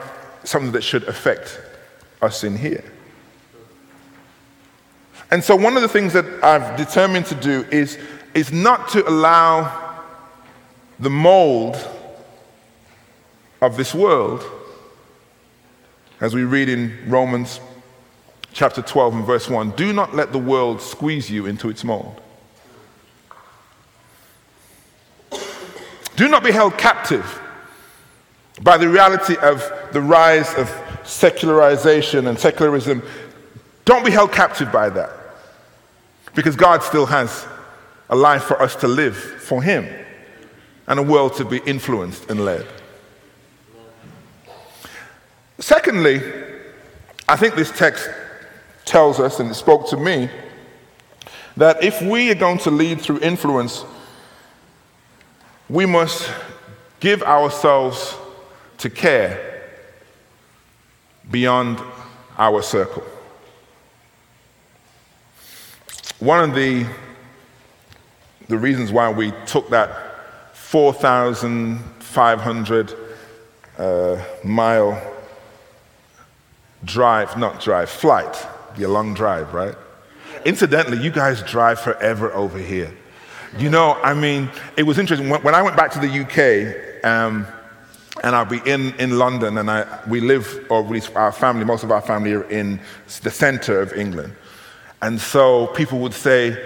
something 0.46 0.72
that 0.72 0.84
should 0.84 1.04
affect 1.04 1.60
us 2.22 2.44
in 2.46 2.58
here. 2.58 2.84
And 5.36 5.44
so, 5.44 5.54
one 5.54 5.76
of 5.76 5.82
the 5.82 5.90
things 5.90 6.14
that 6.14 6.24
I've 6.42 6.78
determined 6.78 7.26
to 7.26 7.36
do 7.36 7.66
is, 7.70 7.98
is 8.34 8.54
not 8.54 8.88
to 8.92 9.06
allow 9.06 10.00
the 10.98 11.10
mold 11.10 11.76
of 13.62 13.76
this 13.76 13.94
world, 13.94 14.46
as 16.22 16.34
we 16.34 16.46
read 16.46 16.70
in 16.70 16.98
Romans 17.10 17.60
chapter 18.54 18.82
12 18.82 19.16
and 19.16 19.26
verse 19.26 19.50
1 19.50 19.72
do 19.72 19.92
not 19.92 20.16
let 20.16 20.32
the 20.32 20.40
world 20.40 20.82
squeeze 20.82 21.30
you 21.30 21.48
into 21.48 21.70
its 21.70 21.84
mold. 21.84 22.22
Do 26.16 26.30
not 26.30 26.46
be 26.46 26.52
held 26.52 26.78
captive 26.78 27.42
by 28.62 28.78
the 28.78 28.88
reality 28.88 29.36
of 29.42 29.70
the 29.92 30.00
rise 30.00 30.54
of 30.54 30.74
secularization 31.04 32.28
and 32.28 32.40
secularism 32.40 33.04
don't 33.84 34.06
be 34.06 34.12
held 34.12 34.32
captive 34.32 34.72
by 34.72 34.88
that. 34.92 35.25
Because 36.36 36.56
God 36.56 36.84
still 36.84 37.06
has 37.06 37.48
a 38.10 38.16
life 38.16 38.44
for 38.44 38.62
us 38.62 38.76
to 38.78 38.88
live 38.88 39.18
for 39.18 39.64
Him 39.64 39.88
and 40.88 41.00
a 41.00 41.04
world 41.04 41.36
to 41.38 41.46
be 41.46 41.58
influenced 41.66 42.30
and 42.30 42.46
led. 42.46 42.68
Secondly, 45.58 46.22
I 47.28 47.38
think 47.38 47.56
this 47.56 47.72
text 47.72 48.10
tells 48.84 49.20
us, 49.20 49.40
and 49.40 49.50
it 49.50 49.56
spoke 49.56 49.90
to 49.90 49.98
me, 49.98 50.30
that 51.58 51.84
if 51.84 52.02
we 52.02 52.30
are 52.30 52.36
going 52.36 52.60
to 52.60 52.70
lead 52.70 53.02
through 53.02 53.20
influence, 53.22 53.86
we 55.70 55.86
must 55.86 56.30
give 57.00 57.24
ourselves 57.24 58.16
to 58.78 58.90
care 58.90 59.64
beyond 61.32 61.82
our 62.38 62.62
circle. 62.62 63.04
One 66.20 66.50
of 66.50 66.56
the, 66.56 66.86
the 68.48 68.58
reasons 68.58 68.90
why 68.92 69.12
we 69.12 69.34
took 69.46 69.70
that 69.72 69.90
4,500 70.54 72.94
uh, 73.78 74.24
mile 74.44 75.14
drive, 76.86 77.38
not 77.38 77.60
drive, 77.60 77.90
flight, 77.90 78.48
a 78.78 78.88
long 78.88 79.14
drive, 79.14 79.54
right? 79.54 79.76
Incidentally, 80.46 81.04
you 81.04 81.12
guys 81.12 81.44
drive 81.44 81.82
forever 81.82 82.32
over 82.34 82.60
here. 82.60 82.94
You 83.58 83.70
know, 83.70 84.00
I 84.02 84.14
mean, 84.14 84.50
it 84.78 84.84
was 84.84 84.98
interesting. 84.98 85.28
When, 85.30 85.44
when 85.44 85.54
I 85.54 85.62
went 85.62 85.76
back 85.76 85.92
to 85.92 86.00
the 86.00 86.08
UK, 86.08 87.04
um, 87.04 87.46
and 88.24 88.34
I'll 88.36 88.46
be 88.46 88.62
in, 88.66 88.94
in 89.00 89.18
London, 89.18 89.58
and 89.58 89.70
I, 89.70 89.86
we 90.08 90.22
live, 90.22 90.66
or 90.70 90.82
at 90.82 90.90
least 90.90 91.14
our 91.16 91.34
family, 91.34 91.66
most 91.66 91.84
of 91.84 91.92
our 91.92 92.02
family 92.02 92.32
are 92.34 92.50
in 92.50 92.80
the 93.22 93.32
center 93.32 93.82
of 93.82 93.92
England. 93.94 94.34
And 95.02 95.20
so 95.20 95.68
people 95.68 96.00
would 96.00 96.14
say, 96.14 96.58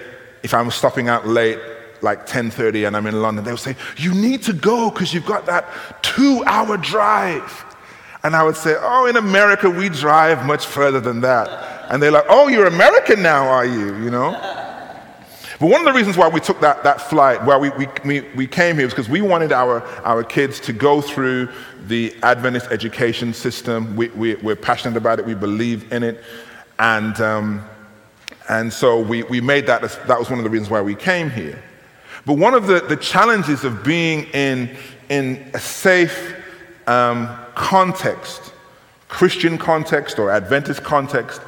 if 0.44 0.54
I'm 0.54 0.72
stopping 0.72 1.10
out 1.10 1.28
late, 1.28 1.60
like 2.02 2.26
10:30 2.26 2.88
and 2.88 2.96
I'm 2.96 3.08
in 3.08 3.22
London, 3.22 3.44
they 3.44 3.52
would 3.52 3.60
say, 3.60 3.76
"You 3.98 4.14
need 4.14 4.44
to 4.44 4.54
go 4.54 4.90
because 4.90 5.14
you've 5.14 5.26
got 5.26 5.46
that 5.48 5.66
2-hour 6.02 6.78
drive." 6.78 7.66
And 8.24 8.36
I 8.36 8.44
would 8.44 8.56
say, 8.56 8.76
"Oh, 8.80 9.06
in 9.06 9.18
America 9.18 9.70
we 9.70 9.90
drive 9.90 10.46
much 10.46 10.66
further 10.66 11.00
than 11.00 11.22
that." 11.22 11.50
And 11.90 12.02
they're 12.02 12.12
like, 12.12 12.26
"Oh, 12.30 12.48
you're 12.48 12.68
American 12.68 13.22
now, 13.22 13.48
are 13.48 13.66
you?" 13.66 13.96
You 13.98 14.10
know? 14.10 14.32
But 15.60 15.70
one 15.70 15.82
of 15.82 15.86
the 15.86 15.94
reasons 15.94 16.16
why 16.16 16.30
we 16.30 16.40
took 16.40 16.62
that, 16.62 16.84
that 16.84 17.02
flight, 17.02 17.44
why 17.44 17.58
we, 17.58 17.70
we, 18.06 18.22
we 18.34 18.48
came 18.48 18.78
here, 18.78 18.86
was 18.86 18.94
because 18.94 19.10
we 19.10 19.20
wanted 19.20 19.52
our, 19.52 19.84
our 20.06 20.24
kids 20.24 20.58
to 20.62 20.72
go 20.72 21.02
through 21.02 21.50
the 21.88 22.16
Adventist 22.24 22.68
education 22.72 23.34
system. 23.34 23.94
We, 23.98 24.08
we, 24.10 24.36
we're 24.36 24.56
passionate 24.56 24.96
about 24.96 25.20
it, 25.20 25.26
we 25.26 25.34
believe 25.34 25.92
in 25.92 26.04
it. 26.04 26.24
And 26.80 27.20
um, 27.20 27.66
and 28.50 28.74
so 28.74 29.00
we, 29.00 29.22
we 29.24 29.40
made 29.40 29.68
that, 29.68 29.82
that 30.08 30.20
was 30.20 30.30
one 30.30 30.40
of 30.40 30.44
the 30.44 30.50
reasons 30.50 30.72
why 30.72 30.82
we 30.82 30.96
came 30.96 31.30
here. 31.30 31.62
But 32.26 32.34
one 32.34 32.56
of 32.56 32.66
the, 32.66 32.80
the 32.80 32.98
challenges 32.98 33.64
of 33.64 33.84
being 33.84 34.24
in, 34.34 34.76
in 35.08 35.50
a 35.54 35.60
safe 35.60 36.36
um, 36.88 37.30
context, 37.54 38.52
Christian 39.08 39.60
context 39.60 40.18
or 40.18 40.32
Adventist 40.32 40.84
context, 40.84 41.42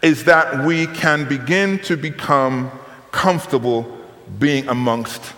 is 0.00 0.24
that 0.24 0.64
we 0.64 0.86
can 0.86 1.28
begin 1.28 1.78
to 1.80 1.96
become 1.96 2.70
comfortable 3.10 3.98
being 4.38 4.66
amongst 4.68 5.34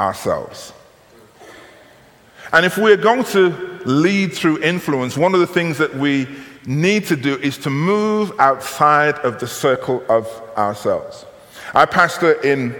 ourselves. 0.00 0.72
And 2.52 2.66
if 2.66 2.76
we're 2.76 2.96
going 2.96 3.24
to 3.24 3.80
lead 3.84 4.32
through 4.32 4.62
influence, 4.62 5.16
one 5.16 5.32
of 5.32 5.40
the 5.40 5.46
things 5.46 5.78
that 5.78 5.94
we 5.94 6.26
need 6.66 7.06
to 7.06 7.16
do 7.16 7.36
is 7.38 7.58
to 7.58 7.70
move 7.70 8.32
outside 8.38 9.16
of 9.20 9.40
the 9.40 9.46
circle 9.46 10.04
of 10.08 10.26
ourselves. 10.56 11.26
I 11.74 11.86
pastor 11.86 12.32
in 12.42 12.74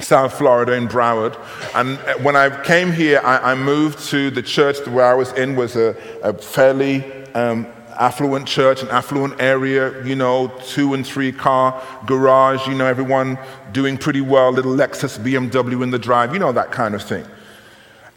South 0.00 0.34
Florida 0.34 0.72
in 0.72 0.88
Broward. 0.88 1.36
And 1.74 1.98
when 2.24 2.36
I 2.36 2.62
came 2.64 2.92
here, 2.92 3.20
I, 3.22 3.52
I 3.52 3.54
moved 3.54 3.98
to 4.10 4.30
the 4.30 4.42
church 4.42 4.86
where 4.86 5.06
I 5.06 5.14
was 5.14 5.32
in 5.32 5.56
was 5.56 5.76
a, 5.76 5.96
a 6.22 6.32
fairly 6.32 7.04
um, 7.34 7.66
affluent 7.98 8.46
church, 8.46 8.82
an 8.82 8.88
affluent 8.88 9.40
area, 9.40 10.04
you 10.04 10.16
know, 10.16 10.48
two 10.66 10.94
and 10.94 11.06
three 11.06 11.32
car 11.32 11.82
garage, 12.06 12.66
you 12.66 12.74
know, 12.74 12.86
everyone 12.86 13.38
doing 13.72 13.96
pretty 13.96 14.20
well, 14.20 14.50
little 14.50 14.74
Lexus 14.74 15.18
BMW 15.18 15.82
in 15.82 15.90
the 15.90 15.98
drive, 15.98 16.32
you 16.32 16.38
know, 16.38 16.52
that 16.52 16.72
kind 16.72 16.94
of 16.94 17.02
thing. 17.02 17.24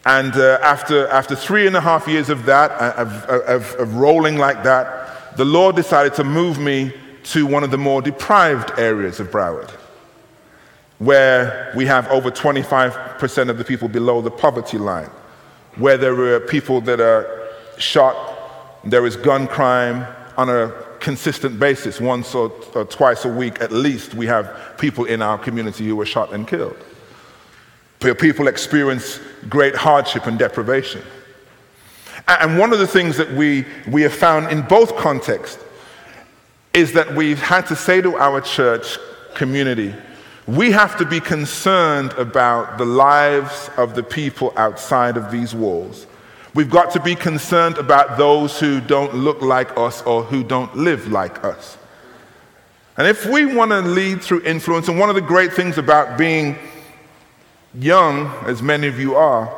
And 0.06 0.36
uh, 0.36 0.60
after, 0.62 1.08
after 1.08 1.36
three 1.36 1.66
and 1.68 1.76
a 1.76 1.82
half 1.82 2.08
years 2.08 2.30
of 2.30 2.46
that, 2.46 2.72
uh, 2.72 2.94
of, 2.98 3.26
of, 3.26 3.76
of 3.76 3.96
rolling 3.96 4.38
like 4.38 4.64
that, 4.64 5.38
the 5.38 5.46
Lord 5.46 5.76
decided 5.76 6.14
to 6.16 6.24
move 6.24 6.60
me 6.60 6.94
to 7.24 7.46
one 7.48 7.64
of 7.64 7.72
the 7.72 7.78
more 7.78 8.02
deprived 8.02 8.78
areas 8.78 9.20
of 9.20 9.32
Broward, 9.32 9.72
where 11.00 11.74
we 11.76 11.86
have 11.88 12.08
over 12.10 12.30
25% 12.30 13.50
of 13.50 13.58
the 13.58 13.64
people 13.64 13.88
below 13.88 14.22
the 14.22 14.32
poverty 14.32 14.78
line, 14.78 15.10
where 15.76 15.98
there 15.98 16.36
are 16.36 16.40
people 16.40 16.82
that 16.82 17.02
are 17.02 17.50
shot 17.78 18.36
there 18.86 19.06
is 19.06 19.16
gun 19.16 19.48
crime 19.48 20.06
on 20.38 20.50
a 20.50 20.72
consistent 21.00 21.60
basis, 21.60 22.00
once 22.00 22.36
or, 22.36 22.52
or, 22.76 22.86
twice 22.86 23.26
a 23.26 23.30
week 23.30 23.60
at 23.62 23.72
least. 23.72 24.14
We 24.14 24.28
have 24.28 24.76
people 24.78 25.06
in 25.06 25.22
our 25.22 25.38
community 25.38 25.88
who 25.88 25.96
were 25.96 26.06
shot 26.06 26.34
and 26.34 26.48
killed. 26.48 26.78
People 28.00 28.48
experience 28.48 29.20
great 29.50 29.76
hardship 29.76 30.28
and 30.28 30.38
deprivation. 30.38 31.02
And 32.28 32.60
one 32.60 32.74
of 32.74 32.80
the 32.80 32.88
things 32.88 33.18
that 33.18 33.32
we, 33.32 33.66
we 33.88 34.02
have 34.04 34.14
found 34.14 34.52
in 34.52 34.62
both 34.64 34.96
contexts 34.98 35.64
is 36.74 36.94
that 36.94 37.14
we've 37.16 37.42
had 37.42 37.66
to 37.68 37.76
say 37.76 38.02
to 38.02 38.16
our 38.18 38.42
church 38.42 38.98
community, 39.34 39.94
we 40.48 40.72
have 40.72 40.98
to 40.98 41.06
be 41.06 41.20
concerned 41.20 42.12
about 42.14 42.78
the 42.78 42.86
lives 42.86 43.70
of 43.78 43.96
the 43.96 44.04
people 44.04 44.54
outside 44.56 45.18
of 45.18 45.32
these 45.32 45.56
walls 45.56 46.06
We've 46.56 46.70
got 46.70 46.92
to 46.92 47.02
be 47.02 47.16
concerned 47.16 47.78
about 47.78 48.18
those 48.18 48.58
who 48.58 48.80
don't 48.80 49.14
look 49.14 49.42
like 49.42 49.78
us 49.78 50.02
or 50.04 50.24
who 50.24 50.42
don't 50.42 50.74
live 50.74 51.12
like 51.12 51.44
us. 51.44 51.78
And 52.96 53.06
if 53.06 53.26
we 53.26 53.46
want 53.46 53.72
to 53.72 53.82
lead 53.82 54.22
through 54.22 54.44
influence, 54.44 54.88
and 54.88 54.98
one 54.98 55.10
of 55.10 55.16
the 55.16 55.22
great 55.22 55.52
things 55.52 55.78
about 55.78 56.18
being 56.18 56.58
young, 57.80 58.28
as 58.46 58.62
many 58.62 58.88
of 58.88 59.00
you 59.00 59.16
are, 59.16 59.54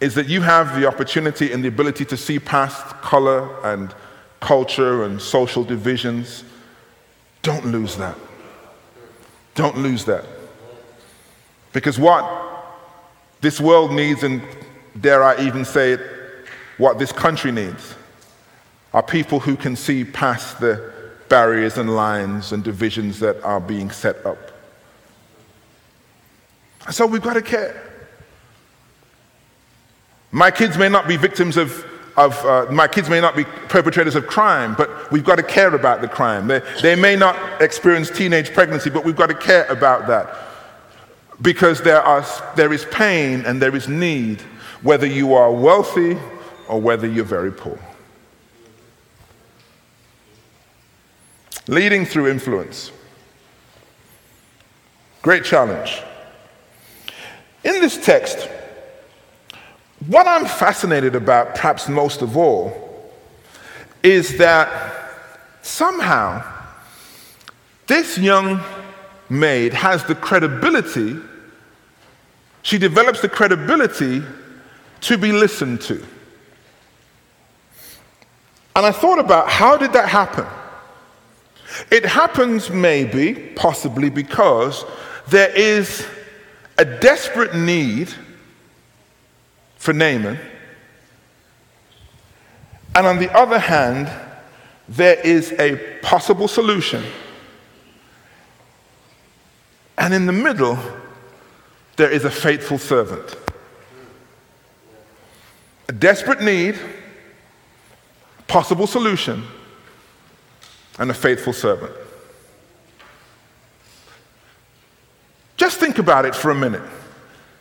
is 0.00 0.14
that 0.14 0.28
you 0.28 0.42
have 0.42 0.78
the 0.78 0.86
opportunity 0.86 1.52
and 1.52 1.64
the 1.64 1.68
ability 1.68 2.04
to 2.04 2.16
see 2.16 2.38
past 2.38 2.84
color 3.00 3.48
and 3.64 3.94
culture 4.40 5.04
and 5.04 5.20
social 5.20 5.64
divisions. 5.64 6.44
Don't 7.42 7.66
lose 7.66 7.96
that. 7.96 8.16
Don't 9.54 9.78
lose 9.78 10.04
that. 10.04 10.24
Because 11.72 11.98
what 11.98 12.24
this 13.40 13.60
world 13.60 13.92
needs 13.92 14.22
and 14.22 14.42
dare 15.00 15.22
I 15.22 15.40
even 15.40 15.64
say 15.64 15.92
it, 15.92 16.00
what 16.78 16.98
this 16.98 17.12
country 17.12 17.52
needs 17.52 17.94
are 18.92 19.02
people 19.02 19.40
who 19.40 19.56
can 19.56 19.76
see 19.76 20.04
past 20.04 20.60
the 20.60 20.92
barriers 21.28 21.78
and 21.78 21.94
lines 21.94 22.52
and 22.52 22.62
divisions 22.62 23.18
that 23.20 23.42
are 23.42 23.60
being 23.60 23.90
set 23.90 24.24
up. 24.24 24.45
So 26.90 27.06
we've 27.06 27.22
got 27.22 27.34
to 27.34 27.42
care. 27.42 27.82
My 30.30 30.50
kids 30.50 30.76
may 30.76 30.88
not 30.88 31.08
be 31.08 31.16
victims 31.16 31.56
of, 31.56 31.84
of 32.16 32.36
uh, 32.44 32.66
my 32.70 32.86
kids 32.86 33.08
may 33.08 33.20
not 33.20 33.34
be 33.34 33.44
perpetrators 33.44 34.14
of 34.14 34.26
crime, 34.26 34.74
but 34.76 35.10
we've 35.10 35.24
got 35.24 35.36
to 35.36 35.42
care 35.42 35.74
about 35.74 36.00
the 36.00 36.08
crime. 36.08 36.46
They, 36.46 36.60
they 36.82 36.94
may 36.94 37.16
not 37.16 37.62
experience 37.62 38.10
teenage 38.10 38.52
pregnancy, 38.52 38.90
but 38.90 39.04
we've 39.04 39.16
got 39.16 39.28
to 39.28 39.34
care 39.34 39.66
about 39.66 40.06
that 40.08 40.36
because 41.42 41.82
there, 41.82 42.02
are, 42.02 42.24
there 42.54 42.72
is 42.72 42.84
pain 42.86 43.44
and 43.46 43.60
there 43.60 43.74
is 43.74 43.88
need 43.88 44.40
whether 44.82 45.06
you 45.06 45.34
are 45.34 45.50
wealthy 45.50 46.18
or 46.68 46.80
whether 46.80 47.06
you're 47.06 47.24
very 47.24 47.52
poor. 47.52 47.78
Leading 51.68 52.04
through 52.04 52.28
influence. 52.28 52.92
Great 55.22 55.44
challenge. 55.44 56.02
In 57.66 57.80
this 57.80 57.96
text, 57.96 58.48
what 60.06 60.28
I'm 60.28 60.46
fascinated 60.46 61.16
about, 61.16 61.56
perhaps 61.56 61.88
most 61.88 62.22
of 62.22 62.36
all, 62.36 63.12
is 64.04 64.38
that 64.38 64.68
somehow 65.62 66.44
this 67.88 68.18
young 68.18 68.60
maid 69.28 69.74
has 69.74 70.04
the 70.04 70.14
credibility, 70.14 71.16
she 72.62 72.78
develops 72.78 73.20
the 73.20 73.28
credibility 73.28 74.22
to 75.00 75.18
be 75.18 75.32
listened 75.32 75.80
to. 75.80 75.94
And 78.76 78.86
I 78.86 78.92
thought 78.92 79.18
about 79.18 79.50
how 79.50 79.76
did 79.76 79.92
that 79.94 80.08
happen? 80.08 80.46
It 81.90 82.04
happens 82.04 82.70
maybe, 82.70 83.34
possibly 83.56 84.08
because 84.08 84.84
there 85.30 85.50
is 85.50 86.06
a 86.78 86.84
desperate 86.84 87.54
need 87.54 88.12
for 89.76 89.92
Naaman. 89.92 90.38
And 92.94 93.06
on 93.06 93.18
the 93.18 93.32
other 93.36 93.58
hand, 93.58 94.10
there 94.88 95.20
is 95.20 95.52
a 95.52 95.76
possible 96.00 96.48
solution. 96.48 97.02
And 99.98 100.14
in 100.14 100.26
the 100.26 100.32
middle, 100.32 100.78
there 101.96 102.10
is 102.10 102.24
a 102.24 102.30
faithful 102.30 102.78
servant 102.78 103.36
a 105.88 105.92
desperate 105.92 106.40
need, 106.40 106.76
possible 108.48 108.86
solution, 108.88 109.44
and 110.98 111.10
a 111.10 111.14
faithful 111.14 111.52
servant. 111.52 111.92
Just 115.66 115.80
think 115.80 115.98
about 115.98 116.24
it 116.24 116.32
for 116.32 116.52
a 116.52 116.54
minute. 116.54 116.88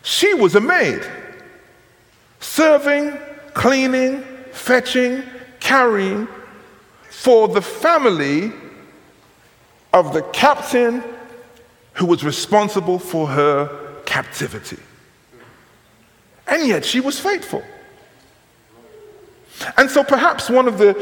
She 0.03 0.35
was 0.35 0.53
a 0.53 0.61
maid, 0.61 1.01
serving, 2.39 3.17
cleaning, 3.55 4.23
fetching, 4.51 5.23
carrying 5.59 6.27
for 7.09 7.47
the 7.47 7.63
family 7.63 8.53
of 9.91 10.13
the 10.13 10.21
captain 10.33 11.03
who 11.93 12.05
was 12.05 12.23
responsible 12.23 12.99
for 12.99 13.27
her 13.27 14.03
captivity. 14.05 14.77
And 16.45 16.67
yet 16.67 16.85
she 16.85 16.99
was 16.99 17.19
faithful. 17.19 17.63
And 19.77 19.89
so 19.89 20.03
perhaps 20.03 20.47
one 20.47 20.67
of 20.67 20.77
the, 20.77 20.93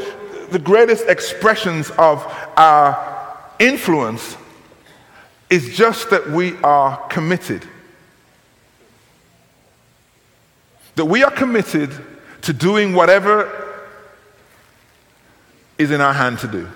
the 0.52 0.58
greatest 0.58 1.06
expressions 1.06 1.90
of 1.98 2.24
our 2.56 3.52
influence 3.58 4.38
is 5.50 5.76
just 5.76 6.10
that 6.10 6.28
we 6.28 6.56
are 6.58 6.96
committed. 7.08 7.66
That 10.96 11.04
we 11.04 11.22
are 11.22 11.30
committed 11.30 11.92
to 12.42 12.52
doing 12.52 12.92
whatever 12.94 13.82
is 15.78 15.90
in 15.90 16.00
our 16.00 16.12
hand 16.12 16.38
to 16.40 16.48
do. 16.48 16.68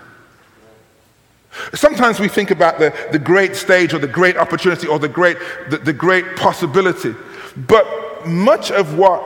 Sometimes 1.75 2.21
we 2.21 2.29
think 2.29 2.51
about 2.51 2.79
the, 2.79 2.95
the 3.11 3.19
great 3.19 3.57
stage 3.57 3.95
or 3.95 3.99
the 3.99 4.07
great 4.07 4.37
opportunity 4.37 4.87
or 4.87 4.99
the 4.99 5.09
great, 5.09 5.39
the, 5.71 5.79
the 5.79 5.93
great 5.93 6.37
possibility, 6.37 7.15
but 7.57 8.27
much 8.27 8.71
of 8.71 8.97
what 8.97 9.23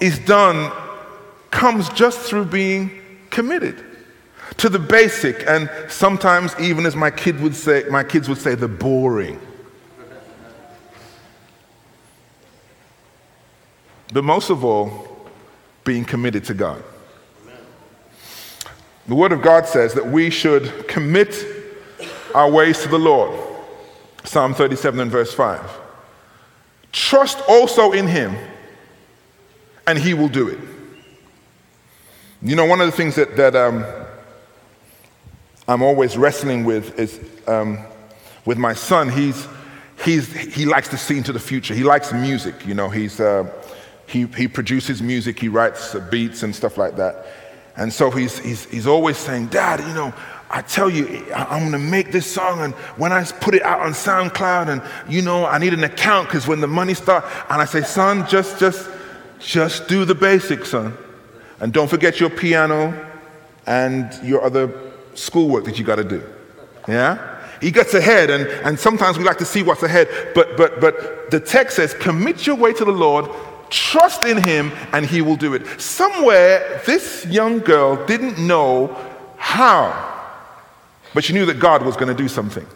is 0.00 0.18
done 0.20 0.72
comes 1.50 1.88
just 1.90 2.20
through 2.20 2.46
being 2.46 2.90
committed 3.30 3.84
to 4.58 4.68
the 4.68 4.78
basic 4.78 5.46
and 5.46 5.70
sometimes 5.88 6.54
even 6.60 6.84
as 6.84 6.94
my 6.94 7.10
kid 7.10 7.40
would 7.40 7.54
say 7.54 7.84
my 7.90 8.04
kids 8.04 8.28
would 8.28 8.38
say 8.38 8.54
the 8.54 8.68
boring. 8.68 9.40
But 14.12 14.24
most 14.24 14.50
of 14.50 14.64
all 14.64 15.30
being 15.84 16.04
committed 16.04 16.44
to 16.44 16.54
god. 16.54 16.82
The 19.06 19.14
word 19.14 19.32
of 19.32 19.42
god 19.42 19.66
says 19.66 19.94
that 19.94 20.06
we 20.06 20.28
should 20.28 20.86
commit 20.86 21.46
our 22.34 22.50
ways 22.50 22.82
to 22.82 22.88
the 22.88 22.98
lord. 22.98 23.38
Psalm 24.24 24.54
37 24.54 25.00
and 25.00 25.10
verse 25.10 25.32
5 25.32 25.88
trust 26.90 27.38
also 27.48 27.92
in 27.92 28.06
him 28.06 28.36
and 29.86 29.98
he 29.98 30.14
will 30.14 30.28
do 30.28 30.48
it. 30.48 30.58
You 32.42 32.56
know, 32.56 32.64
one 32.64 32.80
of 32.80 32.86
the 32.86 32.92
things 32.92 33.14
that, 33.16 33.36
that 33.36 33.56
um, 33.56 33.84
I'm 35.68 35.82
always 35.82 36.16
wrestling 36.16 36.64
with 36.64 36.98
is 36.98 37.20
um, 37.46 37.78
with 38.46 38.56
my 38.56 38.72
son, 38.72 39.10
he's, 39.10 39.46
he's, 40.02 40.32
he 40.32 40.64
likes 40.64 40.88
to 40.88 40.96
see 40.96 41.18
into 41.18 41.34
the 41.34 41.38
future. 41.38 41.74
He 41.74 41.84
likes 41.84 42.14
music, 42.14 42.66
you 42.66 42.72
know, 42.72 42.88
he's, 42.88 43.20
uh, 43.20 43.52
he, 44.06 44.24
he 44.28 44.48
produces 44.48 45.02
music, 45.02 45.38
he 45.38 45.48
writes 45.48 45.94
beats 46.10 46.42
and 46.42 46.56
stuff 46.56 46.78
like 46.78 46.96
that. 46.96 47.26
And 47.76 47.92
so 47.92 48.10
he's, 48.10 48.38
he's, 48.38 48.64
he's 48.64 48.86
always 48.86 49.18
saying, 49.18 49.48
Dad, 49.48 49.80
you 49.80 49.92
know, 49.92 50.14
I 50.50 50.62
tell 50.62 50.88
you, 50.88 51.26
I'm 51.34 51.70
to 51.72 51.78
make 51.78 52.10
this 52.10 52.26
song, 52.26 52.62
and 52.62 52.72
when 52.96 53.12
I 53.12 53.22
put 53.24 53.54
it 53.54 53.62
out 53.62 53.80
on 53.80 53.92
SoundCloud, 53.92 54.68
and 54.68 54.82
you 55.12 55.20
know, 55.20 55.44
I 55.44 55.58
need 55.58 55.74
an 55.74 55.84
account 55.84 56.28
because 56.28 56.48
when 56.48 56.62
the 56.62 56.66
money 56.66 56.94
starts, 56.94 57.26
and 57.50 57.60
I 57.60 57.66
say, 57.66 57.82
son, 57.82 58.26
just, 58.26 58.58
just, 58.58 58.88
just 59.38 59.88
do 59.88 60.06
the 60.06 60.14
basics, 60.14 60.70
son, 60.70 60.96
and 61.60 61.70
don't 61.70 61.88
forget 61.88 62.18
your 62.18 62.30
piano 62.30 62.94
and 63.66 64.18
your 64.26 64.42
other 64.42 64.87
schoolwork 65.18 65.64
that 65.64 65.78
you 65.78 65.84
got 65.84 65.96
to 65.96 66.04
do. 66.04 66.22
Yeah. 66.86 67.36
He 67.60 67.70
gets 67.70 67.94
ahead, 67.94 68.30
and, 68.30 68.46
and 68.46 68.78
sometimes 68.78 69.18
we 69.18 69.24
like 69.24 69.38
to 69.38 69.44
see 69.44 69.62
what's 69.62 69.82
ahead, 69.82 70.08
but, 70.34 70.56
but, 70.56 70.80
but 70.80 71.30
the 71.30 71.40
text 71.40 71.76
says, 71.76 71.92
Commit 71.94 72.46
your 72.46 72.56
way 72.56 72.72
to 72.72 72.84
the 72.84 72.92
Lord, 72.92 73.28
trust 73.68 74.24
in 74.24 74.40
Him, 74.40 74.72
and 74.92 75.04
He 75.04 75.22
will 75.22 75.36
do 75.36 75.54
it. 75.54 75.80
Somewhere, 75.80 76.80
this 76.86 77.26
young 77.26 77.58
girl 77.58 78.06
didn't 78.06 78.38
know 78.38 78.96
how 79.36 80.08
but 81.14 81.24
she 81.24 81.32
knew 81.32 81.46
that 81.46 81.58
God 81.58 81.82
was 81.82 81.96
going 81.96 82.08
to 82.08 82.14
do 82.14 82.28
something. 82.28 82.66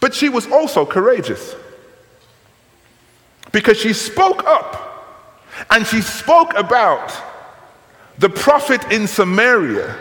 But 0.00 0.14
she 0.14 0.28
was 0.28 0.46
also 0.50 0.84
courageous 0.84 1.54
because 3.52 3.78
she 3.78 3.92
spoke 3.92 4.44
up 4.44 4.82
and 5.70 5.86
she 5.86 6.00
spoke 6.00 6.54
about 6.54 7.14
the 8.18 8.28
prophet 8.28 8.82
in 8.90 9.06
Samaria, 9.06 9.96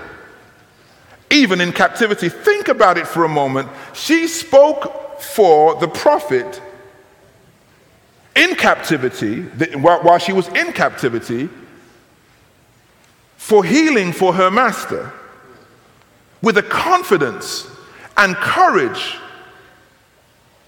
even 1.32 1.62
in 1.62 1.72
captivity. 1.72 2.30
Think 2.30 2.68
about 2.68 2.98
it 2.98 3.08
for 3.08 3.24
a 3.24 3.30
moment. 3.30 3.70
She 3.94 4.28
spoke 4.28 5.20
for 5.22 5.76
the 5.76 5.88
prophet 5.88 6.62
in 8.36 8.56
captivity, 8.56 9.42
while 9.78 10.18
she 10.18 10.34
was 10.34 10.48
in 10.50 10.74
captivity, 10.74 11.50
for 13.38 13.64
healing 13.64 14.12
for 14.12 14.34
her 14.34 14.52
master 14.52 15.12
with 16.42 16.58
a 16.58 16.64
confidence 16.64 17.68
and 18.18 18.36
courage 18.36 19.18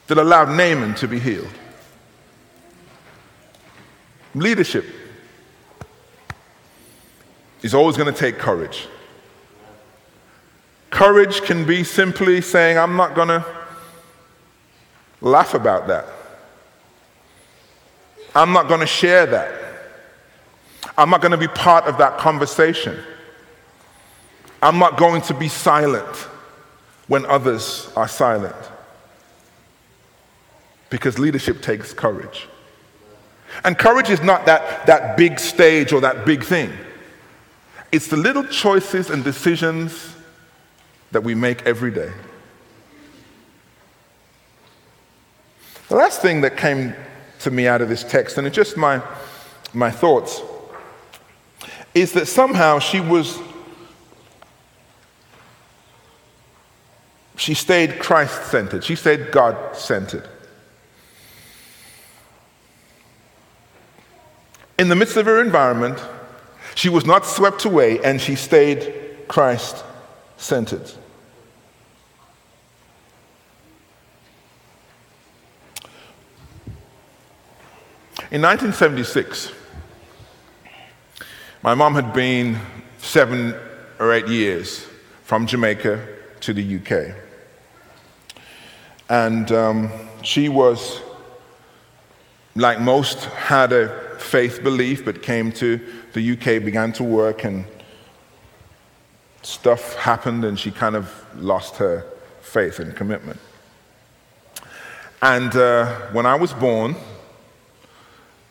that 0.07 0.17
allowed 0.17 0.49
Naaman 0.49 0.95
to 0.95 1.07
be 1.07 1.19
healed. 1.19 1.47
Leadership 4.33 4.85
is 7.61 7.73
always 7.73 7.97
going 7.97 8.11
to 8.11 8.17
take 8.17 8.37
courage. 8.37 8.87
Courage 10.89 11.41
can 11.41 11.65
be 11.65 11.83
simply 11.83 12.41
saying, 12.41 12.77
I'm 12.77 12.95
not 12.95 13.13
going 13.13 13.27
to 13.27 13.45
laugh 15.21 15.53
about 15.53 15.87
that. 15.87 16.05
I'm 18.35 18.53
not 18.53 18.67
going 18.67 18.79
to 18.79 18.87
share 18.87 19.25
that. 19.25 19.51
I'm 20.97 21.09
not 21.09 21.21
going 21.21 21.31
to 21.31 21.37
be 21.37 21.47
part 21.47 21.85
of 21.85 21.97
that 21.97 22.17
conversation. 22.17 22.97
I'm 24.61 24.79
not 24.79 24.97
going 24.97 25.21
to 25.23 25.33
be 25.33 25.47
silent 25.47 26.15
when 27.07 27.25
others 27.25 27.91
are 27.95 28.07
silent. 28.07 28.55
Because 30.89 31.19
leadership 31.19 31.61
takes 31.61 31.93
courage. 31.93 32.47
And 33.63 33.77
courage 33.77 34.09
is 34.09 34.21
not 34.21 34.45
that, 34.45 34.85
that 34.87 35.17
big 35.17 35.39
stage 35.39 35.91
or 35.91 36.01
that 36.01 36.25
big 36.25 36.43
thing, 36.43 36.71
it's 37.91 38.07
the 38.07 38.17
little 38.17 38.45
choices 38.45 39.09
and 39.09 39.23
decisions 39.23 40.15
that 41.11 41.21
we 41.21 41.35
make 41.35 41.65
every 41.65 41.91
day. 41.91 42.11
The 45.89 45.95
last 45.95 46.21
thing 46.21 46.41
that 46.41 46.57
came 46.57 46.93
to 47.39 47.51
me 47.51 47.67
out 47.67 47.81
of 47.81 47.89
this 47.89 48.03
text, 48.03 48.37
and 48.37 48.45
it's 48.45 48.55
just 48.55 48.75
my, 48.75 49.01
my 49.73 49.89
thoughts, 49.89 50.41
is 51.93 52.11
that 52.13 52.27
somehow 52.27 52.79
she 52.79 52.99
was 52.99 53.39
She 57.37 57.53
stayed 57.53 57.99
Christ 57.99 58.47
centered, 58.47 58.83
she 58.83 58.95
stayed 58.95 59.31
God 59.31 59.77
centered. 59.77 60.27
In 64.79 64.89
the 64.89 64.95
midst 64.95 65.15
of 65.17 65.27
her 65.27 65.39
environment, 65.39 66.03
she 66.75 66.89
was 66.89 67.05
not 67.05 67.25
swept 67.25 67.63
away 67.63 68.03
and 68.03 68.19
she 68.19 68.35
stayed 68.35 69.27
Christ 69.27 69.83
centered. 70.37 70.91
In 78.29 78.41
1976, 78.41 79.53
my 81.63 81.73
mom 81.73 81.95
had 81.95 82.13
been 82.13 82.59
seven 82.99 83.55
or 83.99 84.11
eight 84.11 84.27
years 84.27 84.85
from 85.23 85.47
Jamaica 85.47 86.05
to 86.41 86.53
the 86.53 86.77
UK. 86.77 87.15
And 89.09 89.51
um, 89.51 89.89
she 90.23 90.49
was, 90.49 91.01
like 92.55 92.81
most, 92.81 93.25
had 93.25 93.71
a 93.71 94.17
faith 94.19 94.61
belief, 94.61 95.05
but 95.05 95.21
came 95.21 95.51
to 95.53 95.79
the 96.13 96.33
UK, 96.33 96.63
began 96.63 96.91
to 96.93 97.03
work, 97.03 97.45
and 97.45 97.65
stuff 99.47 99.95
happened, 99.95 100.43
and 100.43 100.59
she 100.59 100.71
kind 100.71 100.95
of 100.95 101.25
lost 101.37 101.77
her 101.77 102.05
faith 102.41 102.79
and 102.79 102.95
commitment. 102.95 103.39
And 105.21 105.55
uh, 105.55 105.85
when 106.11 106.25
I 106.25 106.35
was 106.35 106.53
born, 106.53 106.95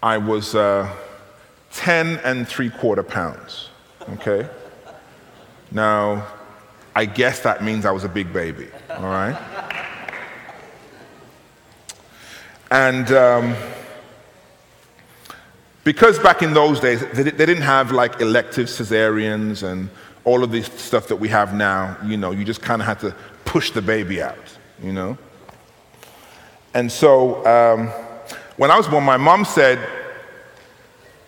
I 0.02 0.18
was 0.18 0.54
uh, 0.54 0.90
10 1.72 2.20
and 2.24 2.48
three 2.48 2.70
quarter 2.70 3.02
pounds. 3.02 3.68
Okay? 4.14 4.48
Now, 5.70 6.26
I 6.94 7.04
guess 7.04 7.40
that 7.40 7.62
means 7.62 7.84
I 7.84 7.90
was 7.90 8.04
a 8.04 8.08
big 8.08 8.32
baby, 8.32 8.68
all 8.90 9.02
right? 9.02 9.36
And 12.70 13.12
um, 13.12 13.54
because 15.84 16.18
back 16.18 16.42
in 16.42 16.54
those 16.54 16.80
days, 16.80 17.00
they, 17.12 17.24
they 17.24 17.46
didn't 17.46 17.62
have 17.62 17.92
like 17.92 18.20
elective 18.20 18.66
cesareans 18.66 19.62
and 19.62 19.90
all 20.26 20.42
of 20.42 20.50
this 20.50 20.66
stuff 20.66 21.06
that 21.06 21.16
we 21.16 21.28
have 21.28 21.54
now, 21.54 21.96
you 22.04 22.16
know, 22.16 22.32
you 22.32 22.44
just 22.44 22.60
kind 22.60 22.82
of 22.82 22.86
had 22.86 22.98
to 22.98 23.14
push 23.44 23.70
the 23.70 23.80
baby 23.80 24.20
out, 24.20 24.36
you 24.82 24.92
know? 24.92 25.16
And 26.74 26.90
so 26.90 27.46
um, 27.46 27.86
when 28.56 28.72
I 28.72 28.76
was 28.76 28.88
born, 28.88 29.04
my 29.04 29.16
mom 29.16 29.44
said, 29.44 29.78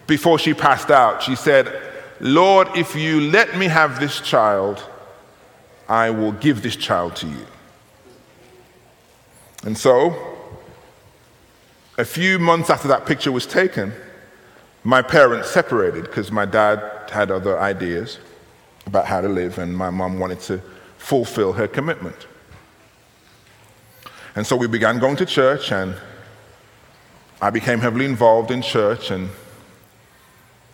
before 0.08 0.37
she 0.37 0.52
passed 0.52 0.90
out, 0.90 1.22
she 1.22 1.37
said, 1.37 1.80
Lord, 2.18 2.68
if 2.74 2.96
you 2.96 3.20
let 3.20 3.56
me 3.56 3.66
have 3.66 4.00
this 4.00 4.20
child, 4.20 4.84
I 5.88 6.11
will 6.11 6.32
give 6.32 6.62
this 6.62 6.74
child 6.74 7.14
to 7.16 7.28
you. 7.28 7.46
And 9.64 9.78
so 9.78 10.37
a 11.96 12.04
few 12.04 12.40
months 12.40 12.68
after 12.68 12.88
that 12.88 13.06
picture 13.06 13.30
was 13.30 13.46
taken, 13.46 13.92
my 14.82 15.02
parents 15.02 15.50
separated 15.50 16.02
because 16.04 16.32
my 16.32 16.46
dad 16.46 17.08
had 17.11 17.30
other 17.30 17.61
ideas 17.61 18.18
about 18.86 19.06
how 19.06 19.20
to 19.20 19.28
live, 19.28 19.58
and 19.58 19.76
my 19.76 19.90
mom 19.90 20.18
wanted 20.18 20.40
to 20.40 20.62
fulfill 20.96 21.52
her 21.52 21.68
commitment. 21.68 22.26
And 24.34 24.46
so 24.46 24.56
we 24.56 24.68
began 24.68 24.98
going 24.98 25.16
to 25.16 25.26
church, 25.26 25.72
and 25.72 25.94
I 27.40 27.50
became 27.50 27.80
heavily 27.80 28.04
involved 28.04 28.50
in 28.50 28.62
church, 28.62 29.10
and 29.10 29.28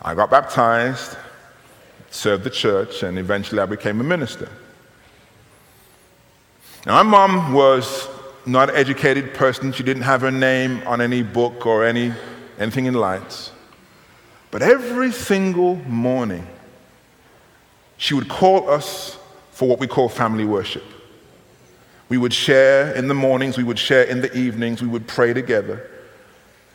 I 0.00 0.14
got 0.14 0.30
baptized, 0.30 1.16
served 2.10 2.44
the 2.44 2.50
church, 2.50 3.02
and 3.02 3.18
eventually 3.18 3.60
I 3.60 3.66
became 3.66 4.00
a 4.00 4.04
minister. 4.04 4.48
Now, 6.86 7.02
my 7.02 7.26
mom 7.26 7.52
was 7.54 8.08
not 8.46 8.68
an 8.68 8.76
educated 8.76 9.32
person. 9.32 9.72
She 9.72 9.82
didn't 9.82 10.02
have 10.02 10.20
her 10.20 10.30
name 10.30 10.82
on 10.86 11.00
any 11.00 11.22
book 11.22 11.64
or 11.64 11.84
any, 11.84 12.12
anything 12.58 12.84
in 12.86 12.94
lights. 12.94 13.50
But 14.50 14.62
every 14.62 15.10
single 15.10 15.76
morning, 15.76 16.46
she 17.96 18.14
would 18.14 18.28
call 18.28 18.68
us 18.68 19.18
for 19.52 19.68
what 19.68 19.78
we 19.78 19.86
call 19.86 20.08
family 20.08 20.44
worship. 20.44 20.84
We 22.08 22.18
would 22.18 22.34
share 22.34 22.92
in 22.94 23.08
the 23.08 23.14
mornings, 23.14 23.56
we 23.56 23.64
would 23.64 23.78
share 23.78 24.04
in 24.04 24.20
the 24.20 24.36
evenings, 24.36 24.82
we 24.82 24.88
would 24.88 25.06
pray 25.06 25.32
together. 25.32 25.88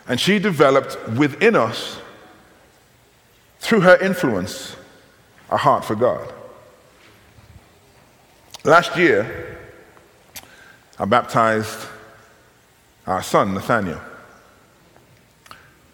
And 0.08 0.20
she 0.20 0.40
developed 0.40 0.98
within 1.10 1.56
us, 1.56 2.00
through 3.60 3.82
her 3.82 3.98
influence, 3.98 4.76
a 5.52 5.58
heart 5.58 5.86
for 5.86 5.96
God. 5.96 6.34
Last 8.64 8.98
year, 8.98 9.58
I 10.98 11.06
baptized 11.06 11.88
our 13.06 13.24
son, 13.24 13.54
Nathaniel. 13.54 14.02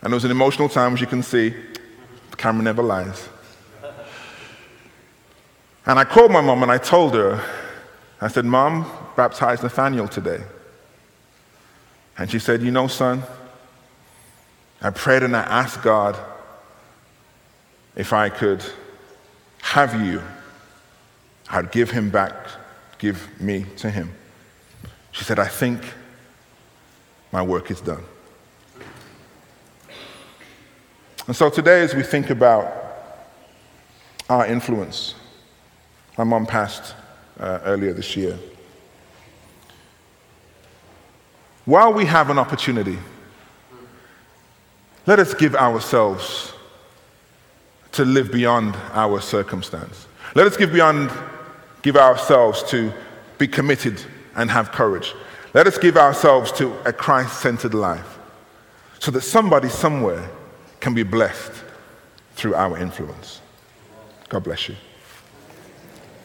And 0.02 0.14
it 0.14 0.16
was 0.16 0.26
an 0.26 0.32
emotional 0.32 0.70
time, 0.70 0.94
as 0.94 1.02
you 1.02 1.08
can 1.08 1.24
see. 1.24 1.50
The 2.32 2.38
camera 2.38 2.64
never 2.64 2.84
lies. 2.84 3.28
And 5.86 6.00
I 6.00 6.04
called 6.04 6.32
my 6.32 6.42
mom 6.42 6.64
and 6.64 6.72
I 6.72 6.78
told 6.78 7.14
her, 7.14 7.44
I 8.20 8.28
said, 8.28 8.46
Mom, 8.46 8.90
baptized 9.16 9.64
Nathaniel 9.64 10.08
today. 10.08 10.42
And 12.18 12.30
she 12.30 12.40
said, 12.40 12.62
You 12.62 12.72
know, 12.72 12.88
son, 12.88 13.24
I 14.82 14.90
prayed 14.90 15.24
and 15.24 15.36
I 15.36 15.42
asked 15.42 15.84
God 15.84 16.18
if 17.96 18.14
I 18.14 18.30
could 18.30 18.64
have 19.62 20.02
you 20.06 20.22
I'd 21.50 21.72
give 21.72 21.92
him 21.92 22.10
back, 22.10 22.34
give 22.98 23.30
me 23.40 23.66
to 23.78 23.90
him. 23.90 24.12
She 25.12 25.24
said, 25.24 25.40
I 25.40 25.48
think 25.48 25.82
my 27.32 27.42
work 27.42 27.72
is 27.72 27.82
done. 27.82 28.04
And 31.28 31.36
so 31.36 31.50
today, 31.50 31.82
as 31.82 31.96
we 31.96 32.04
think 32.04 32.30
about 32.30 32.72
our 34.30 34.46
influence, 34.46 35.16
my 36.18 36.24
mom 36.24 36.46
passed 36.46 36.96
uh, 37.40 37.60
earlier 37.64 37.94
this 37.94 38.16
year. 38.16 38.38
While 41.66 41.94
we 41.94 42.06
have 42.06 42.30
an 42.30 42.38
opportunity, 42.38 42.98
let 45.08 45.20
us 45.20 45.34
give 45.34 45.56
ourselves 45.56 46.54
to 47.94 48.06
live 48.06 48.32
beyond 48.32 48.76
our 48.94 49.20
circumstance. 49.20 50.08
Let 50.36 50.48
us 50.48 50.58
give 50.58 50.72
beyond, 50.72 51.12
give 51.82 51.96
ourselves 51.96 52.64
to 52.72 52.94
be 53.38 53.48
committed 53.48 54.02
and 54.36 54.50
have 54.52 54.72
courage. 54.72 55.14
Let 55.54 55.68
us 55.68 55.78
give 55.78 55.98
ourselves 55.98 56.52
to 56.54 56.74
a 56.88 56.94
Christ 56.94 57.40
centered 57.40 57.74
life 57.74 58.20
so 59.00 59.12
that 59.12 59.22
somebody 59.22 59.70
somewhere 59.70 60.30
can 60.80 60.94
be 60.94 61.04
blessed 61.04 61.52
through 62.36 62.56
our 62.56 62.78
influence. 62.78 63.42
God 64.30 64.44
bless 64.44 64.68
you. 64.70 64.76